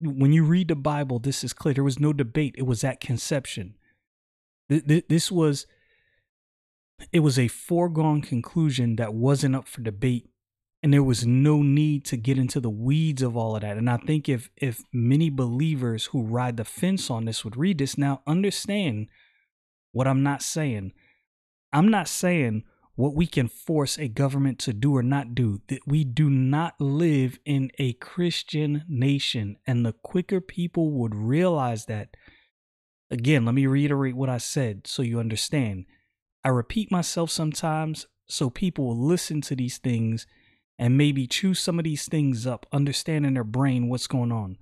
When 0.00 0.32
you 0.32 0.42
read 0.44 0.68
the 0.68 0.74
Bible, 0.74 1.20
this 1.20 1.44
is 1.44 1.52
clear. 1.52 1.74
There 1.74 1.84
was 1.84 2.00
no 2.00 2.12
debate. 2.12 2.56
It 2.58 2.66
was 2.66 2.82
at 2.82 3.00
conception. 3.00 3.76
This 4.68 5.30
was 5.30 5.66
it 7.10 7.20
was 7.20 7.38
a 7.38 7.48
foregone 7.48 8.22
conclusion 8.22 8.96
that 8.96 9.14
wasn't 9.14 9.56
up 9.56 9.66
for 9.68 9.80
debate 9.80 10.28
and 10.82 10.92
there 10.92 11.02
was 11.02 11.24
no 11.24 11.62
need 11.62 12.04
to 12.06 12.16
get 12.16 12.38
into 12.38 12.58
the 12.58 12.70
weeds 12.70 13.22
of 13.22 13.36
all 13.36 13.54
of 13.54 13.62
that. 13.62 13.76
And 13.76 13.88
I 13.88 13.98
think 13.98 14.28
if 14.28 14.50
if 14.56 14.82
many 14.92 15.30
believers 15.30 16.06
who 16.06 16.22
ride 16.22 16.56
the 16.56 16.64
fence 16.64 17.08
on 17.08 17.24
this 17.24 17.44
would 17.44 17.56
read 17.56 17.78
this 17.78 17.96
now, 17.96 18.22
understand 18.26 19.06
what 19.92 20.08
I'm 20.08 20.22
not 20.22 20.42
saying. 20.42 20.92
I'm 21.72 21.88
not 21.88 22.08
saying 22.08 22.64
what 22.96 23.14
we 23.14 23.26
can 23.26 23.48
force 23.48 23.96
a 23.98 24.08
government 24.08 24.58
to 24.60 24.72
do 24.72 24.96
or 24.96 25.02
not 25.02 25.34
do. 25.34 25.60
That 25.68 25.86
we 25.86 26.02
do 26.04 26.28
not 26.28 26.74
live 26.80 27.38
in 27.44 27.70
a 27.78 27.92
Christian 27.94 28.84
nation. 28.88 29.56
And 29.66 29.86
the 29.86 29.92
quicker 29.92 30.40
people 30.40 30.90
would 30.90 31.14
realize 31.14 31.86
that, 31.86 32.16
again, 33.10 33.44
let 33.44 33.54
me 33.54 33.66
reiterate 33.66 34.16
what 34.16 34.28
I 34.28 34.38
said 34.38 34.86
so 34.86 35.02
you 35.02 35.20
understand. 35.20 35.86
I 36.44 36.48
repeat 36.48 36.90
myself 36.90 37.30
sometimes 37.30 38.06
so 38.26 38.50
people 38.50 38.86
will 38.86 39.06
listen 39.06 39.40
to 39.42 39.54
these 39.54 39.78
things 39.78 40.26
and 40.78 40.96
maybe 40.96 41.26
chew 41.26 41.54
some 41.54 41.78
of 41.78 41.84
these 41.84 42.06
things 42.06 42.46
up, 42.46 42.66
understand 42.72 43.26
in 43.26 43.34
their 43.34 43.44
brain 43.44 43.88
what's 43.88 44.06
going 44.06 44.32
on. 44.32 44.56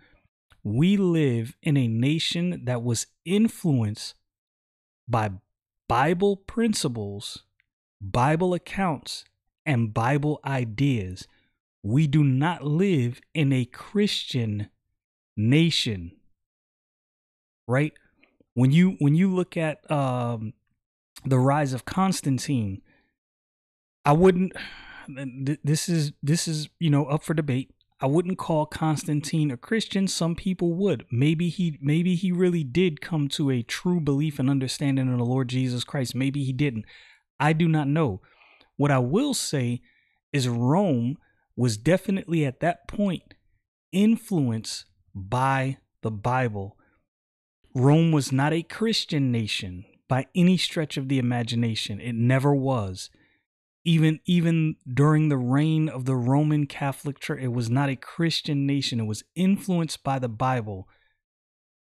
We 0.62 0.96
live 0.96 1.56
in 1.62 1.76
a 1.76 1.88
nation 1.88 2.62
that 2.64 2.82
was 2.82 3.06
influenced 3.24 4.14
by 5.08 5.30
Bible 5.88 6.36
principles, 6.36 7.44
Bible 8.00 8.54
accounts, 8.54 9.24
and 9.64 9.94
Bible 9.94 10.40
ideas. 10.44 11.26
We 11.82 12.06
do 12.06 12.22
not 12.22 12.64
live 12.64 13.20
in 13.32 13.52
a 13.52 13.64
Christian 13.64 14.68
nation. 15.36 16.12
Right? 17.66 17.92
When 18.54 18.70
you 18.70 18.96
when 18.98 19.14
you 19.14 19.32
look 19.32 19.56
at 19.56 19.90
um, 19.90 20.52
the 21.24 21.38
rise 21.38 21.72
of 21.72 21.84
Constantine, 21.84 22.82
I 24.04 24.12
wouldn't 24.12 24.52
this 25.62 25.88
is 25.88 26.12
this 26.22 26.48
is 26.48 26.68
you 26.78 26.90
know 26.90 27.06
up 27.06 27.22
for 27.22 27.34
debate. 27.34 27.70
I 28.02 28.06
wouldn't 28.06 28.38
call 28.38 28.64
Constantine 28.64 29.50
a 29.50 29.58
Christian. 29.58 30.08
Some 30.08 30.34
people 30.34 30.72
would. 30.74 31.04
Maybe 31.10 31.48
he 31.48 31.78
maybe 31.82 32.14
he 32.14 32.32
really 32.32 32.64
did 32.64 33.00
come 33.00 33.28
to 33.28 33.50
a 33.50 33.62
true 33.62 34.00
belief 34.00 34.38
and 34.38 34.48
understanding 34.48 35.12
of 35.12 35.18
the 35.18 35.24
Lord 35.24 35.48
Jesus 35.48 35.84
Christ. 35.84 36.14
Maybe 36.14 36.42
he 36.42 36.52
didn't. 36.52 36.86
I 37.38 37.52
do 37.52 37.68
not 37.68 37.88
know. 37.88 38.20
What 38.76 38.90
I 38.90 38.98
will 38.98 39.34
say 39.34 39.82
is 40.32 40.48
Rome 40.48 41.18
was 41.56 41.76
definitely 41.76 42.46
at 42.46 42.60
that 42.60 42.88
point 42.88 43.34
influenced 43.92 44.86
by 45.14 45.78
the 46.02 46.10
Bible. 46.10 46.78
Rome 47.74 48.12
was 48.12 48.32
not 48.32 48.52
a 48.52 48.62
Christian 48.62 49.30
nation 49.30 49.84
by 50.08 50.26
any 50.34 50.56
stretch 50.56 50.96
of 50.96 51.08
the 51.08 51.18
imagination. 51.18 52.00
It 52.00 52.14
never 52.14 52.54
was 52.54 53.10
even 53.84 54.20
even 54.26 54.76
during 54.92 55.28
the 55.28 55.38
reign 55.38 55.88
of 55.88 56.04
the 56.04 56.16
Roman 56.16 56.66
Catholic 56.66 57.18
Church, 57.18 57.40
it 57.42 57.52
was 57.52 57.70
not 57.70 57.88
a 57.88 57.96
Christian 57.96 58.66
nation. 58.66 59.00
It 59.00 59.04
was 59.04 59.24
influenced 59.34 60.04
by 60.04 60.18
the 60.18 60.28
Bible. 60.28 60.88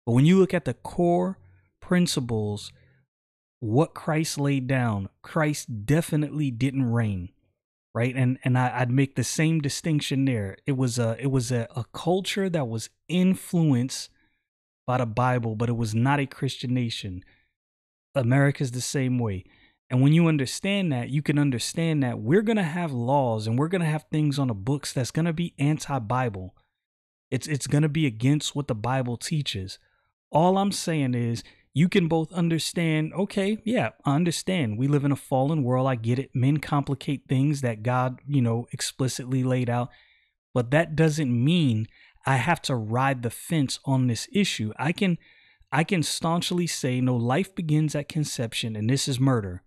But 0.05 0.13
when 0.13 0.25
you 0.25 0.39
look 0.39 0.53
at 0.53 0.65
the 0.65 0.73
core 0.73 1.39
principles, 1.81 2.71
what 3.59 3.93
Christ 3.93 4.39
laid 4.39 4.67
down, 4.67 5.09
Christ 5.21 5.85
definitely 5.85 6.51
didn't 6.51 6.91
reign, 6.91 7.29
right? 7.93 8.15
And 8.15 8.37
and 8.43 8.57
I, 8.57 8.79
would 8.79 8.91
make 8.91 9.15
the 9.15 9.23
same 9.23 9.59
distinction 9.59 10.25
there. 10.25 10.57
It 10.67 10.77
was 10.77 10.99
a 10.99 11.17
it 11.19 11.31
was 11.31 11.51
a, 11.51 11.67
a 11.75 11.85
culture 11.91 12.49
that 12.49 12.67
was 12.67 12.89
influenced 13.07 14.09
by 14.85 14.97
the 14.97 15.05
Bible, 15.07 15.55
but 15.55 15.69
it 15.69 15.77
was 15.77 15.95
not 15.95 16.19
a 16.19 16.25
Christian 16.27 16.73
nation. 16.73 17.23
America's 18.15 18.71
the 18.71 18.81
same 18.81 19.19
way. 19.19 19.45
And 19.89 20.01
when 20.01 20.13
you 20.13 20.27
understand 20.27 20.91
that, 20.91 21.09
you 21.09 21.21
can 21.21 21.39
understand 21.39 22.03
that 22.03 22.19
we're 22.19 22.43
going 22.43 22.57
to 22.57 22.63
have 22.63 22.91
laws 22.91 23.47
and 23.47 23.57
we're 23.57 23.67
going 23.67 23.81
to 23.81 23.87
have 23.87 24.05
things 24.11 24.37
on 24.37 24.49
the 24.49 24.53
books 24.53 24.93
that's 24.93 25.11
going 25.11 25.25
to 25.25 25.33
be 25.33 25.55
anti-Bible. 25.57 26.55
It's 27.31 27.47
it's 27.47 27.67
going 27.67 27.81
to 27.83 27.89
be 27.89 28.05
against 28.05 28.55
what 28.55 28.67
the 28.67 28.75
Bible 28.75 29.17
teaches. 29.17 29.79
All 30.31 30.57
I'm 30.57 30.71
saying 30.71 31.15
is 31.15 31.43
you 31.73 31.89
can 31.89 32.07
both 32.07 32.31
understand, 32.33 33.13
okay, 33.13 33.59
yeah, 33.63 33.89
I 34.05 34.15
understand. 34.15 34.77
We 34.77 34.87
live 34.87 35.05
in 35.05 35.11
a 35.11 35.15
fallen 35.15 35.63
world. 35.63 35.87
I 35.87 35.95
get 35.95 36.19
it. 36.19 36.31
Men 36.35 36.57
complicate 36.57 37.27
things 37.27 37.61
that 37.61 37.83
God, 37.83 38.19
you 38.27 38.41
know, 38.41 38.67
explicitly 38.71 39.43
laid 39.43 39.69
out. 39.69 39.89
But 40.53 40.71
that 40.71 40.95
doesn't 40.95 41.31
mean 41.31 41.87
I 42.25 42.37
have 42.37 42.61
to 42.63 42.75
ride 42.75 43.23
the 43.23 43.29
fence 43.29 43.79
on 43.85 44.07
this 44.07 44.27
issue. 44.31 44.73
I 44.77 44.91
can 44.91 45.17
I 45.71 45.83
can 45.83 46.01
staunchly 46.01 46.67
say 46.67 46.99
no 46.99 47.15
life 47.15 47.53
begins 47.53 47.95
at 47.95 48.09
conception 48.09 48.75
and 48.75 48.89
this 48.89 49.07
is 49.07 49.19
murder. 49.19 49.61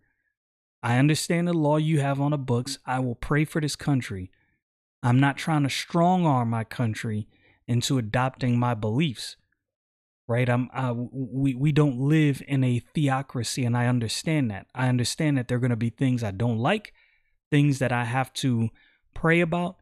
I 0.83 0.99
understand 0.99 1.47
the 1.47 1.53
law 1.53 1.77
you 1.77 2.01
have 2.01 2.21
on 2.21 2.33
the 2.33 2.39
books. 2.39 2.79
I 2.85 2.99
will 2.99 3.15
pray 3.15 3.45
for 3.45 3.61
this 3.61 3.77
country. 3.77 4.31
I'm 5.03 5.21
not 5.21 5.37
trying 5.37 5.63
to 5.63 5.71
strong 5.71 6.27
arm 6.27 6.51
my 6.51 6.65
country 6.65 7.29
into 7.67 7.99
adopting 7.99 8.59
my 8.59 8.75
beliefs. 8.75 9.37
Right? 10.29 10.49
I'm 10.49 10.71
I, 10.73 10.93
we 10.93 11.55
we 11.55 11.73
don't 11.73 11.99
live 11.99 12.43
in 12.49 12.65
a 12.65 12.79
theocracy 12.79 13.65
and 13.65 13.77
I 13.77 13.87
understand 13.87 14.51
that. 14.51 14.67
I 14.75 14.89
understand 14.89 15.37
that 15.37 15.49
there're 15.49 15.59
going 15.59 15.71
to 15.71 15.77
be 15.77 15.91
things 15.91 16.23
I 16.23 16.31
don't 16.31 16.59
like, 16.59 16.95
things 17.51 17.79
that 17.81 17.93
I 17.93 18.05
have 18.05 18.33
to 18.35 18.71
pray 19.15 19.41
about 19.41 19.77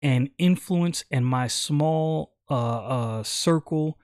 and 0.00 0.30
influence 0.38 1.04
in 1.10 1.24
my 1.24 1.46
small 1.46 2.34
uh 2.50 2.54
uh 2.54 3.22
circle 3.22 3.98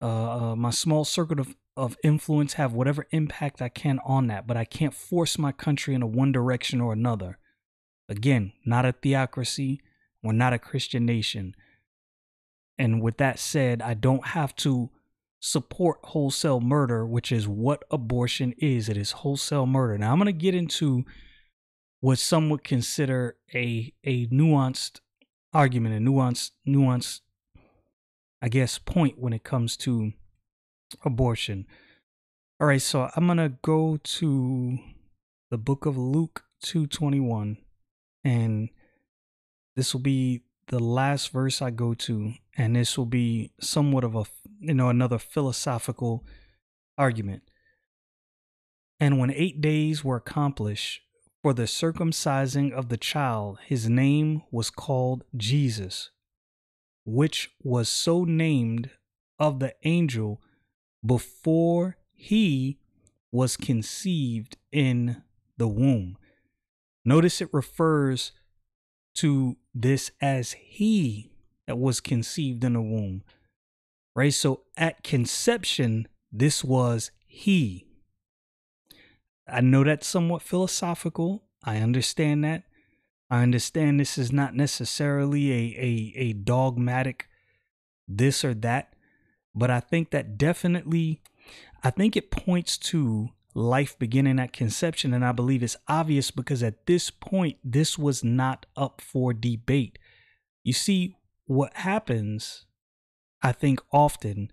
uh, 0.00 0.52
uh 0.52 0.56
my 0.56 0.70
small 0.70 1.04
circle 1.04 1.40
of 1.40 1.54
of 1.76 1.96
influence, 2.04 2.54
have 2.54 2.72
whatever 2.72 3.06
impact 3.10 3.60
I 3.60 3.68
can 3.68 3.98
on 4.04 4.28
that, 4.28 4.46
but 4.46 4.56
I 4.56 4.64
can't 4.64 4.94
force 4.94 5.38
my 5.38 5.52
country 5.52 5.94
in 5.94 6.12
one 6.12 6.32
direction 6.32 6.80
or 6.80 6.92
another. 6.92 7.38
Again, 8.08 8.52
not 8.64 8.84
a 8.84 8.92
theocracy. 8.92 9.80
We're 10.22 10.32
not 10.32 10.52
a 10.52 10.58
Christian 10.58 11.04
nation. 11.04 11.54
And 12.78 13.02
with 13.02 13.18
that 13.18 13.38
said, 13.38 13.82
I 13.82 13.94
don't 13.94 14.28
have 14.28 14.54
to 14.56 14.90
support 15.40 15.98
wholesale 16.04 16.60
murder, 16.60 17.06
which 17.06 17.30
is 17.30 17.46
what 17.46 17.84
abortion 17.90 18.54
is. 18.58 18.88
It 18.88 18.96
is 18.96 19.12
wholesale 19.12 19.66
murder. 19.66 19.98
Now 19.98 20.12
I'm 20.12 20.18
going 20.18 20.26
to 20.26 20.32
get 20.32 20.54
into 20.54 21.04
what 22.00 22.18
some 22.18 22.50
would 22.50 22.64
consider 22.64 23.36
a 23.54 23.92
a 24.02 24.26
nuanced 24.28 25.00
argument, 25.52 25.94
a 25.94 26.10
nuanced 26.10 26.52
nuanced 26.66 27.20
I 28.42 28.48
guess 28.48 28.78
point 28.78 29.18
when 29.18 29.32
it 29.32 29.44
comes 29.44 29.76
to 29.78 30.12
abortion. 31.04 31.66
All 32.60 32.66
right, 32.66 32.82
so 32.82 33.10
I'm 33.16 33.26
going 33.26 33.38
to 33.38 33.54
go 33.62 33.98
to 34.02 34.78
the 35.50 35.58
book 35.58 35.86
of 35.86 35.96
Luke 35.96 36.44
221 36.62 37.58
and 38.24 38.70
this 39.76 39.92
will 39.92 40.00
be 40.00 40.42
the 40.68 40.78
last 40.78 41.30
verse 41.30 41.60
I 41.60 41.70
go 41.70 41.94
to 41.94 42.34
and 42.56 42.74
this 42.74 42.96
will 42.96 43.06
be 43.06 43.52
somewhat 43.60 44.04
of 44.04 44.16
a 44.16 44.24
you 44.60 44.74
know 44.74 44.88
another 44.88 45.18
philosophical 45.18 46.24
argument. 46.96 47.42
And 48.98 49.18
when 49.18 49.30
8 49.30 49.60
days 49.60 50.02
were 50.02 50.16
accomplished 50.16 51.02
for 51.42 51.52
the 51.52 51.64
circumcising 51.64 52.72
of 52.72 52.88
the 52.88 52.96
child 52.96 53.58
his 53.66 53.88
name 53.88 54.42
was 54.50 54.70
called 54.70 55.24
Jesus 55.36 56.10
which 57.04 57.50
was 57.62 57.88
so 57.88 58.24
named 58.24 58.90
of 59.38 59.60
the 59.60 59.74
angel 59.84 60.40
before 61.04 61.96
he 62.12 62.78
was 63.30 63.56
conceived 63.56 64.56
in 64.72 65.22
the 65.56 65.68
womb. 65.68 66.16
Notice 67.04 67.40
it 67.40 67.48
refers 67.52 68.32
to 69.14 69.56
this 69.74 70.10
as 70.20 70.52
he 70.52 71.32
that 71.66 71.78
was 71.78 72.00
conceived 72.00 72.64
in 72.64 72.74
the 72.74 72.80
womb. 72.80 73.22
Right? 74.14 74.32
So 74.32 74.62
at 74.76 75.02
conception, 75.02 76.08
this 76.32 76.62
was 76.62 77.10
he. 77.26 77.86
I 79.48 79.60
know 79.60 79.84
that's 79.84 80.06
somewhat 80.06 80.42
philosophical. 80.42 81.44
I 81.62 81.78
understand 81.78 82.44
that. 82.44 82.64
I 83.30 83.42
understand 83.42 83.98
this 83.98 84.16
is 84.16 84.32
not 84.32 84.54
necessarily 84.54 85.50
a, 85.50 85.76
a, 85.76 86.12
a 86.16 86.32
dogmatic 86.32 87.28
this 88.06 88.44
or 88.44 88.54
that. 88.54 88.93
But 89.54 89.70
I 89.70 89.80
think 89.80 90.10
that 90.10 90.36
definitely, 90.36 91.22
I 91.82 91.90
think 91.90 92.16
it 92.16 92.30
points 92.30 92.76
to 92.78 93.30
life 93.54 93.96
beginning 93.98 94.38
at 94.40 94.52
conception. 94.52 95.14
And 95.14 95.24
I 95.24 95.32
believe 95.32 95.62
it's 95.62 95.76
obvious 95.88 96.30
because 96.30 96.62
at 96.62 96.86
this 96.86 97.10
point, 97.10 97.58
this 97.62 97.96
was 97.98 98.24
not 98.24 98.66
up 98.76 99.00
for 99.00 99.32
debate. 99.32 99.98
You 100.64 100.72
see, 100.72 101.16
what 101.46 101.74
happens, 101.74 102.66
I 103.42 103.52
think, 103.52 103.80
often 103.92 104.50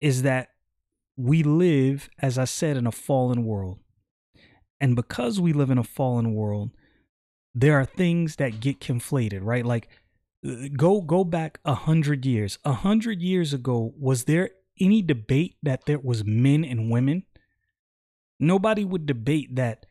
is 0.00 0.22
that 0.22 0.50
we 1.16 1.42
live, 1.42 2.10
as 2.18 2.36
I 2.38 2.44
said, 2.44 2.76
in 2.76 2.86
a 2.86 2.92
fallen 2.92 3.44
world. 3.44 3.78
And 4.80 4.96
because 4.96 5.40
we 5.40 5.52
live 5.52 5.70
in 5.70 5.78
a 5.78 5.84
fallen 5.84 6.34
world, 6.34 6.70
there 7.54 7.78
are 7.78 7.84
things 7.84 8.36
that 8.36 8.60
get 8.60 8.80
conflated, 8.80 9.40
right? 9.42 9.64
Like 9.64 9.88
go 10.76 11.00
go 11.00 11.24
back 11.24 11.58
a 11.64 11.74
hundred 11.74 12.26
years. 12.26 12.58
A 12.64 12.72
hundred 12.72 13.22
years 13.22 13.52
ago, 13.52 13.94
was 13.98 14.24
there 14.24 14.50
any 14.80 15.02
debate 15.02 15.56
that 15.62 15.86
there 15.86 15.98
was 15.98 16.24
men 16.24 16.64
and 16.64 16.90
women? 16.90 17.24
Nobody 18.40 18.84
would 18.84 19.06
debate 19.06 19.56
that 19.56 19.86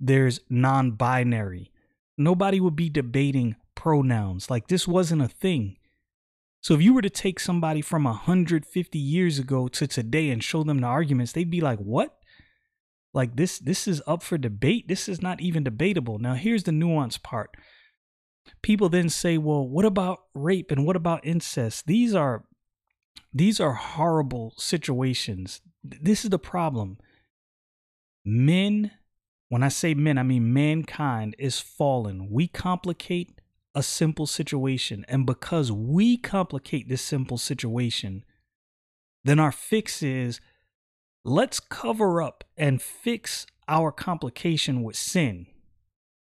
there's 0.00 0.40
non-binary. 0.50 1.70
nobody 2.18 2.60
would 2.60 2.76
be 2.76 2.88
debating 2.90 3.56
pronouns. 3.74 4.50
Like 4.50 4.68
this 4.68 4.88
wasn't 4.88 5.22
a 5.22 5.28
thing. 5.28 5.76
So 6.62 6.74
if 6.74 6.82
you 6.82 6.94
were 6.94 7.02
to 7.02 7.10
take 7.10 7.38
somebody 7.38 7.80
from 7.82 8.04
150 8.04 8.98
years 8.98 9.38
ago 9.38 9.68
to 9.68 9.86
today 9.86 10.30
and 10.30 10.42
show 10.42 10.64
them 10.64 10.80
the 10.80 10.86
arguments, 10.86 11.32
they'd 11.32 11.50
be 11.50 11.60
like, 11.60 11.78
"What? 11.78 12.18
Like 13.14 13.36
this 13.36 13.58
this 13.58 13.86
is 13.86 14.02
up 14.06 14.22
for 14.22 14.38
debate. 14.38 14.88
This 14.88 15.08
is 15.08 15.22
not 15.22 15.40
even 15.40 15.64
debatable." 15.64 16.18
Now, 16.18 16.34
here's 16.34 16.64
the 16.64 16.72
nuance 16.72 17.18
part. 17.18 17.56
People 18.62 18.88
then 18.88 19.08
say, 19.08 19.38
"Well, 19.38 19.66
what 19.66 19.84
about 19.84 20.24
rape 20.34 20.70
and 20.70 20.86
what 20.86 20.96
about 20.96 21.24
incest?" 21.26 21.86
These 21.86 22.14
are 22.14 22.44
these 23.32 23.60
are 23.60 23.74
horrible 23.74 24.54
situations. 24.56 25.60
This 25.84 26.24
is 26.24 26.30
the 26.30 26.38
problem. 26.38 26.98
Men, 28.24 28.92
when 29.48 29.62
I 29.62 29.68
say 29.68 29.94
men, 29.94 30.18
I 30.18 30.22
mean 30.22 30.52
mankind 30.52 31.36
is 31.38 31.60
fallen. 31.60 32.30
We 32.30 32.48
complicate 32.48 33.40
a 33.74 33.82
simple 33.82 34.26
situation. 34.26 35.04
And 35.06 35.26
because 35.26 35.70
we 35.70 36.16
complicate 36.16 36.88
this 36.88 37.02
simple 37.02 37.36
situation, 37.36 38.24
then 39.22 39.38
our 39.38 39.52
fix 39.52 40.02
is 40.02 40.40
let's 41.24 41.60
cover 41.60 42.22
up 42.22 42.42
and 42.56 42.80
fix 42.80 43.46
our 43.68 43.92
complication 43.92 44.82
with 44.82 44.96
sin. 44.96 45.46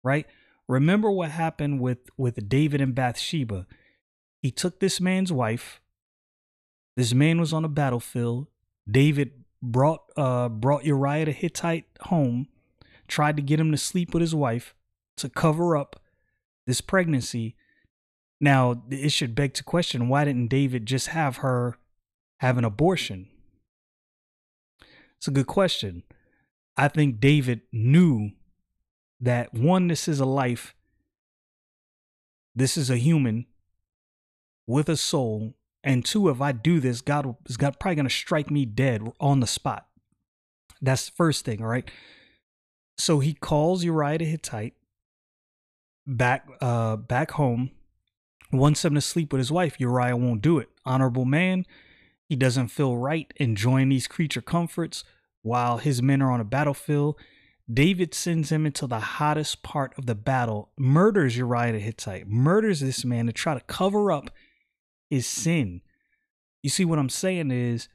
Right? 0.02 0.26
Remember 0.68 1.10
what 1.10 1.30
happened 1.30 1.80
with 1.80 1.98
with 2.16 2.48
David 2.48 2.80
and 2.80 2.94
Bathsheba. 2.94 3.66
He 4.42 4.50
took 4.50 4.80
this 4.80 5.00
man's 5.00 5.32
wife. 5.32 5.80
This 6.96 7.12
man 7.12 7.40
was 7.40 7.52
on 7.52 7.64
a 7.64 7.68
battlefield. 7.68 8.46
David 8.90 9.32
brought 9.62 10.02
uh 10.16 10.48
brought 10.48 10.84
Uriah 10.84 11.26
the 11.26 11.32
Hittite 11.32 11.86
home, 12.02 12.48
tried 13.08 13.36
to 13.36 13.42
get 13.42 13.60
him 13.60 13.72
to 13.72 13.78
sleep 13.78 14.14
with 14.14 14.20
his 14.20 14.34
wife 14.34 14.74
to 15.16 15.28
cover 15.28 15.76
up 15.76 16.00
this 16.66 16.80
pregnancy. 16.80 17.56
Now, 18.40 18.82
it 18.90 19.10
should 19.10 19.34
beg 19.34 19.54
to 19.54 19.64
question 19.64 20.08
why 20.08 20.24
didn't 20.24 20.48
David 20.48 20.86
just 20.86 21.08
have 21.08 21.38
her 21.38 21.78
have 22.40 22.58
an 22.58 22.64
abortion? 22.64 23.28
It's 25.18 25.28
a 25.28 25.30
good 25.30 25.46
question. 25.46 26.02
I 26.76 26.88
think 26.88 27.20
David 27.20 27.62
knew 27.72 28.32
that 29.24 29.54
one, 29.54 29.88
this 29.88 30.08
is 30.08 30.20
a 30.20 30.26
life, 30.26 30.74
this 32.54 32.76
is 32.76 32.90
a 32.90 32.96
human 32.96 33.46
with 34.66 34.88
a 34.88 34.96
soul, 34.96 35.54
and 35.82 36.04
two, 36.04 36.28
if 36.28 36.40
I 36.40 36.52
do 36.52 36.80
this, 36.80 37.00
God 37.00 37.36
is 37.46 37.56
God 37.56 37.78
probably 37.78 37.96
gonna 37.96 38.10
strike 38.10 38.50
me 38.50 38.64
dead 38.64 39.02
on 39.20 39.40
the 39.40 39.46
spot. 39.46 39.86
That's 40.80 41.06
the 41.06 41.12
first 41.16 41.44
thing, 41.44 41.62
all 41.62 41.68
right. 41.68 41.90
So 42.96 43.18
he 43.18 43.34
calls 43.34 43.84
Uriah 43.84 44.18
the 44.18 44.24
Hittite 44.24 44.74
back 46.06 46.46
uh 46.60 46.96
back 46.96 47.32
home 47.32 47.70
wants 48.52 48.84
him 48.84 48.94
to 48.94 49.00
sleep 49.00 49.32
with 49.32 49.38
his 49.38 49.50
wife. 49.50 49.80
Uriah 49.80 50.16
won't 50.16 50.42
do 50.42 50.58
it. 50.58 50.68
Honorable 50.84 51.24
man 51.24 51.64
he 52.28 52.36
doesn't 52.36 52.68
feel 52.68 52.96
right 52.96 53.32
enjoying 53.36 53.88
these 53.88 54.06
creature 54.06 54.40
comforts 54.40 55.04
while 55.42 55.78
his 55.78 56.02
men 56.02 56.22
are 56.22 56.30
on 56.30 56.40
a 56.40 56.44
battlefield 56.44 57.16
david 57.72 58.14
sends 58.14 58.50
him 58.50 58.66
into 58.66 58.86
the 58.86 59.00
hottest 59.00 59.62
part 59.62 59.92
of 59.96 60.06
the 60.06 60.14
battle 60.14 60.70
murders 60.78 61.36
uriah 61.36 61.72
the 61.72 61.78
hittite 61.78 62.28
murders 62.28 62.80
this 62.80 63.04
man 63.04 63.26
to 63.26 63.32
try 63.32 63.54
to 63.54 63.60
cover 63.60 64.12
up 64.12 64.30
his 65.10 65.26
sin. 65.26 65.80
You 66.62 66.70
see 66.70 66.84
what 66.84 66.98
i'm 66.98 67.08
saying 67.08 67.50
is 67.50 67.88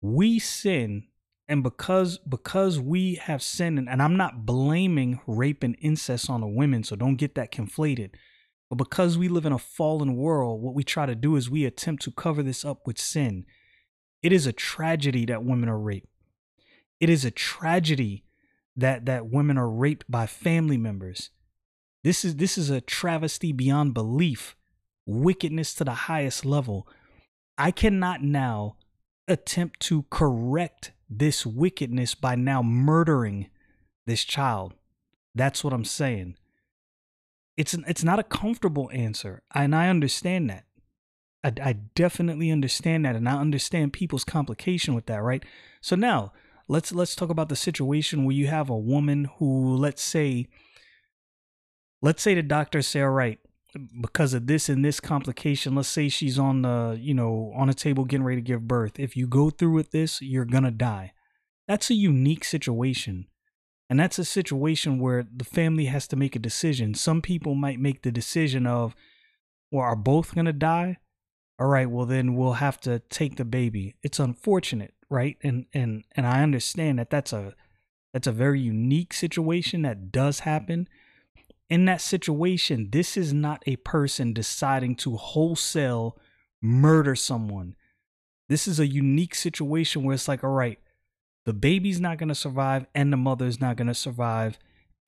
we 0.00 0.38
sin 0.38 1.04
and 1.48 1.62
because 1.62 2.18
because 2.18 2.78
we 2.78 3.16
have 3.16 3.42
sinned 3.42 3.78
and, 3.78 3.88
and 3.88 4.02
i'm 4.02 4.16
not 4.16 4.46
blaming 4.46 5.20
rape 5.26 5.62
and 5.62 5.76
incest 5.80 6.30
on 6.30 6.40
the 6.40 6.46
women 6.46 6.84
so 6.84 6.96
don't 6.96 7.16
get 7.16 7.34
that 7.34 7.52
conflated 7.52 8.10
but 8.72 8.88
because 8.88 9.18
we 9.18 9.28
live 9.28 9.44
in 9.44 9.52
a 9.52 9.58
fallen 9.58 10.16
world 10.16 10.62
what 10.62 10.74
we 10.74 10.82
try 10.82 11.04
to 11.04 11.14
do 11.14 11.36
is 11.36 11.50
we 11.50 11.66
attempt 11.66 12.02
to 12.04 12.10
cover 12.10 12.42
this 12.42 12.64
up 12.64 12.86
with 12.86 12.98
sin. 12.98 13.44
It 14.22 14.32
is 14.32 14.46
a 14.46 14.52
tragedy 14.52 15.26
that 15.26 15.44
women 15.44 15.68
are 15.68 15.78
raped. 15.78 16.08
It 16.98 17.10
is 17.10 17.22
a 17.22 17.30
tragedy 17.30 18.24
that 18.76 19.06
that 19.06 19.30
women 19.30 19.58
are 19.58 19.68
raped 19.68 20.10
by 20.10 20.26
family 20.26 20.76
members 20.76 21.30
this 22.04 22.24
is 22.24 22.36
this 22.36 22.56
is 22.56 22.70
a 22.70 22.80
travesty 22.80 23.52
beyond 23.52 23.94
belief 23.94 24.56
wickedness 25.06 25.74
to 25.74 25.84
the 25.84 25.92
highest 25.92 26.44
level 26.44 26.86
i 27.58 27.70
cannot 27.70 28.22
now 28.22 28.76
attempt 29.28 29.80
to 29.80 30.04
correct 30.10 30.92
this 31.08 31.44
wickedness 31.44 32.14
by 32.14 32.34
now 32.34 32.62
murdering 32.62 33.48
this 34.06 34.24
child. 34.24 34.74
That's 35.34 35.62
what 35.62 35.72
I'm 35.72 35.84
saying. 35.84 36.36
It's 37.56 37.74
it's 37.74 38.04
not 38.04 38.18
a 38.18 38.24
comfortable 38.24 38.90
answer, 38.92 39.42
and 39.54 39.74
I 39.74 39.88
understand 39.88 40.48
that. 40.50 40.64
I, 41.44 41.52
I 41.62 41.72
definitely 41.94 42.50
understand 42.50 43.04
that, 43.04 43.16
and 43.16 43.28
I 43.28 43.38
understand 43.38 43.92
people's 43.92 44.24
complication 44.24 44.94
with 44.94 45.06
that, 45.06 45.22
right? 45.22 45.44
So 45.80 45.96
now 45.96 46.32
let's 46.72 46.90
let's 46.90 47.14
talk 47.14 47.28
about 47.28 47.50
the 47.50 47.56
situation 47.56 48.24
where 48.24 48.34
you 48.34 48.46
have 48.46 48.70
a 48.70 48.76
woman 48.76 49.28
who, 49.38 49.76
let's 49.76 50.02
say, 50.02 50.48
let's 52.00 52.22
say 52.22 52.34
the 52.34 52.42
doctors 52.42 52.86
say, 52.86 53.02
all 53.02 53.10
right, 53.10 53.38
because 54.00 54.32
of 54.32 54.46
this 54.46 54.68
and 54.68 54.84
this 54.84 55.00
complication 55.00 55.74
let's 55.74 55.88
say 55.88 56.08
she's 56.08 56.38
on 56.38 56.62
the 56.62 56.98
you 57.00 57.14
know 57.14 57.52
on 57.56 57.70
a 57.70 57.74
table 57.74 58.04
getting 58.04 58.24
ready 58.24 58.40
to 58.40 58.46
give 58.46 58.66
birth. 58.66 58.98
If 58.98 59.16
you 59.16 59.26
go 59.26 59.50
through 59.50 59.72
with 59.72 59.90
this 59.90 60.20
you're 60.20 60.44
gonna 60.44 60.70
die. 60.70 61.12
That's 61.68 61.90
a 61.90 61.94
unique 61.94 62.44
situation. 62.44 63.26
And 63.88 64.00
that's 64.00 64.18
a 64.18 64.24
situation 64.24 64.98
where 64.98 65.26
the 65.34 65.44
family 65.44 65.84
has 65.86 66.06
to 66.08 66.16
make 66.16 66.34
a 66.34 66.40
decision. 66.40 66.94
Some 66.94 67.22
people 67.22 67.54
might 67.54 67.78
make 67.78 68.02
the 68.02 68.10
decision 68.10 68.66
of 68.66 68.94
well 69.70 69.84
are 69.84 69.96
both 69.96 70.34
gonna 70.34 70.52
die? 70.52 70.98
All 71.58 71.68
right 71.68 71.88
well 71.88 72.06
then 72.06 72.34
we'll 72.34 72.54
have 72.54 72.78
to 72.80 72.98
take 73.10 73.36
the 73.36 73.44
baby. 73.44 73.94
It's 74.02 74.18
unfortunate 74.18 74.92
right 75.12 75.36
and 75.42 75.66
and 75.72 76.04
and 76.16 76.26
i 76.26 76.42
understand 76.42 76.98
that 76.98 77.10
that's 77.10 77.32
a 77.32 77.54
that's 78.12 78.26
a 78.26 78.32
very 78.32 78.60
unique 78.60 79.12
situation 79.14 79.82
that 79.82 80.10
does 80.10 80.40
happen 80.40 80.88
in 81.72 81.86
that 81.86 82.02
situation, 82.02 82.90
this 82.92 83.16
is 83.16 83.32
not 83.32 83.62
a 83.66 83.76
person 83.76 84.34
deciding 84.34 84.94
to 84.96 85.16
wholesale 85.16 86.18
murder 86.60 87.14
someone. 87.14 87.76
This 88.50 88.68
is 88.68 88.78
a 88.78 88.86
unique 88.86 89.34
situation 89.34 90.02
where 90.02 90.12
it's 90.12 90.28
like, 90.28 90.44
all 90.44 90.50
right, 90.50 90.78
the 91.46 91.54
baby's 91.54 91.98
not 91.98 92.18
going 92.18 92.28
to 92.28 92.34
survive 92.34 92.84
and 92.94 93.10
the 93.10 93.16
mother's 93.16 93.58
not 93.58 93.76
going 93.76 93.86
to 93.86 93.94
survive. 93.94 94.58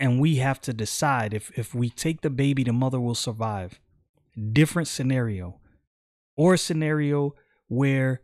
And 0.01 0.19
we 0.19 0.37
have 0.37 0.59
to 0.63 0.73
decide 0.73 1.35
if, 1.35 1.51
if 1.55 1.75
we 1.75 1.91
take 1.91 2.23
the 2.23 2.31
baby, 2.31 2.65
the 2.65 2.73
mother 2.73 2.99
will 2.99 3.15
survive. 3.15 3.79
Different 4.53 4.89
scenario. 4.89 5.61
Or 6.35 6.55
a 6.55 6.59
scenario 6.59 7.35
where 7.69 8.23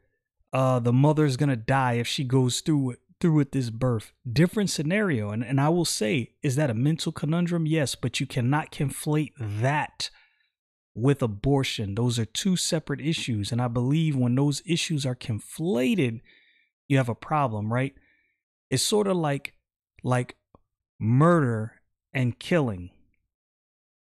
uh, 0.53 0.79
the 0.81 0.93
mother's 0.93 1.37
to 1.37 1.57
die 1.57 1.95
if 1.95 2.07
she 2.07 2.25
goes 2.25 2.61
through 2.61 2.91
it 2.91 2.99
through 3.21 3.35
with 3.35 3.53
this 3.53 3.71
birth. 3.71 4.13
Different 4.31 4.71
scenario. 4.71 5.31
And, 5.31 5.45
and 5.45 5.61
I 5.61 5.69
will 5.69 5.85
say, 5.85 6.33
is 6.43 6.57
that 6.57 6.71
a 6.71 6.75
mental 6.75 7.13
conundrum? 7.13 7.67
Yes, 7.67 7.95
but 7.95 8.19
you 8.19 8.27
cannot 8.27 8.73
conflate 8.73 9.33
that 9.39 10.11
with 10.95 11.23
abortion. 11.23 11.95
Those 11.95 12.19
are 12.19 12.25
two 12.25 12.57
separate 12.57 13.01
issues. 13.01 13.53
And 13.53 13.61
I 13.61 13.69
believe 13.69 14.17
when 14.17 14.35
those 14.35 14.63
issues 14.65 15.05
are 15.05 15.15
conflated, 15.15 16.21
you 16.89 16.97
have 16.97 17.09
a 17.09 17.15
problem, 17.15 17.73
right? 17.73 17.95
It's 18.71 18.83
sort 18.83 19.07
of 19.07 19.17
like 19.17 19.55
like 20.03 20.37
murder 20.99 21.75
and 22.13 22.39
killing. 22.39 22.91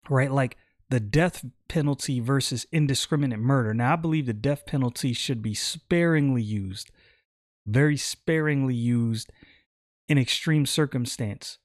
Right? 0.09 0.31
Like 0.31 0.57
the 0.91 1.01
death 1.01 1.45
penalty 1.69 2.21
versus 2.21 2.67
indiscriminate 2.73 3.39
murder. 3.39 3.75
Now, 3.75 3.93
I 3.93 3.97
believe 3.97 4.27
the 4.27 4.33
death 4.33 4.65
penalty 4.67 5.13
should 5.13 5.43
be 5.43 5.55
sparingly 5.55 6.43
used 6.43 6.91
very 7.69 7.97
sparingly 7.97 8.75
used 8.75 9.31
in 10.09 10.19
extreme 10.19 10.67
circumstance. 10.67 11.59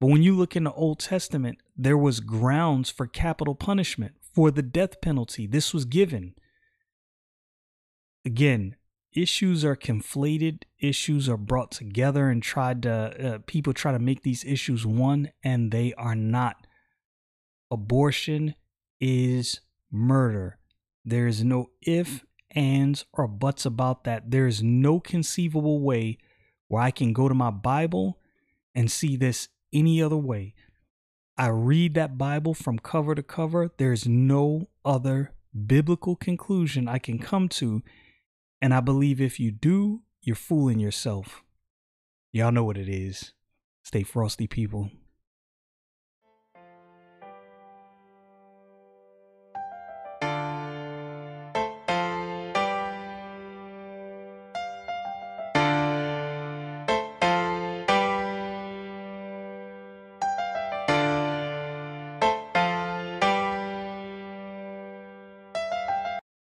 But 0.00 0.08
when 0.08 0.22
you 0.22 0.36
look 0.36 0.54
in 0.54 0.64
the 0.64 0.72
Old 0.72 1.00
Testament, 1.00 1.58
there 1.76 1.96
was 1.96 2.20
grounds 2.20 2.90
for 2.90 3.06
capital 3.06 3.54
punishment 3.54 4.14
for 4.20 4.50
the 4.50 4.62
death 4.62 5.00
penalty. 5.00 5.46
This 5.46 5.72
was 5.72 5.86
given. 5.86 6.34
Again, 8.24 8.76
issues 9.12 9.64
are 9.64 9.76
conflated, 9.76 10.64
issues 10.78 11.28
are 11.28 11.38
brought 11.38 11.70
together 11.70 12.28
and 12.28 12.42
tried 12.42 12.82
to 12.82 12.92
uh, 12.92 13.38
people 13.46 13.72
try 13.72 13.92
to 13.92 13.98
make 13.98 14.22
these 14.22 14.44
issues 14.44 14.84
one 14.84 15.30
and 15.42 15.70
they 15.70 15.94
are 15.94 16.14
not. 16.14 16.66
Abortion 17.70 18.54
is 19.00 19.60
murder. 19.90 20.58
There 21.04 21.26
is 21.26 21.44
no 21.44 21.70
if 21.82 22.24
ands, 22.56 23.04
or 23.12 23.28
buts 23.28 23.66
about 23.66 24.04
that. 24.04 24.30
There 24.30 24.46
is 24.46 24.62
no 24.62 24.98
conceivable 24.98 25.80
way 25.80 26.18
where 26.68 26.82
I 26.82 26.90
can 26.90 27.12
go 27.12 27.28
to 27.28 27.34
my 27.34 27.50
Bible 27.50 28.18
and 28.74 28.90
see 28.90 29.16
this 29.16 29.48
any 29.72 30.02
other 30.02 30.16
way. 30.16 30.54
I 31.36 31.48
read 31.48 31.94
that 31.94 32.16
Bible 32.16 32.54
from 32.54 32.78
cover 32.78 33.14
to 33.14 33.22
cover. 33.22 33.70
There's 33.76 34.08
no 34.08 34.68
other 34.84 35.32
biblical 35.66 36.16
conclusion 36.16 36.88
I 36.88 36.98
can 36.98 37.18
come 37.18 37.48
to. 37.50 37.82
And 38.60 38.72
I 38.72 38.80
believe 38.80 39.20
if 39.20 39.38
you 39.38 39.50
do, 39.50 40.02
you're 40.22 40.34
fooling 40.34 40.80
yourself. 40.80 41.42
Y'all 42.32 42.52
know 42.52 42.64
what 42.64 42.78
it 42.78 42.88
is. 42.88 43.32
Stay 43.82 44.02
frosty, 44.02 44.46
people. 44.46 44.90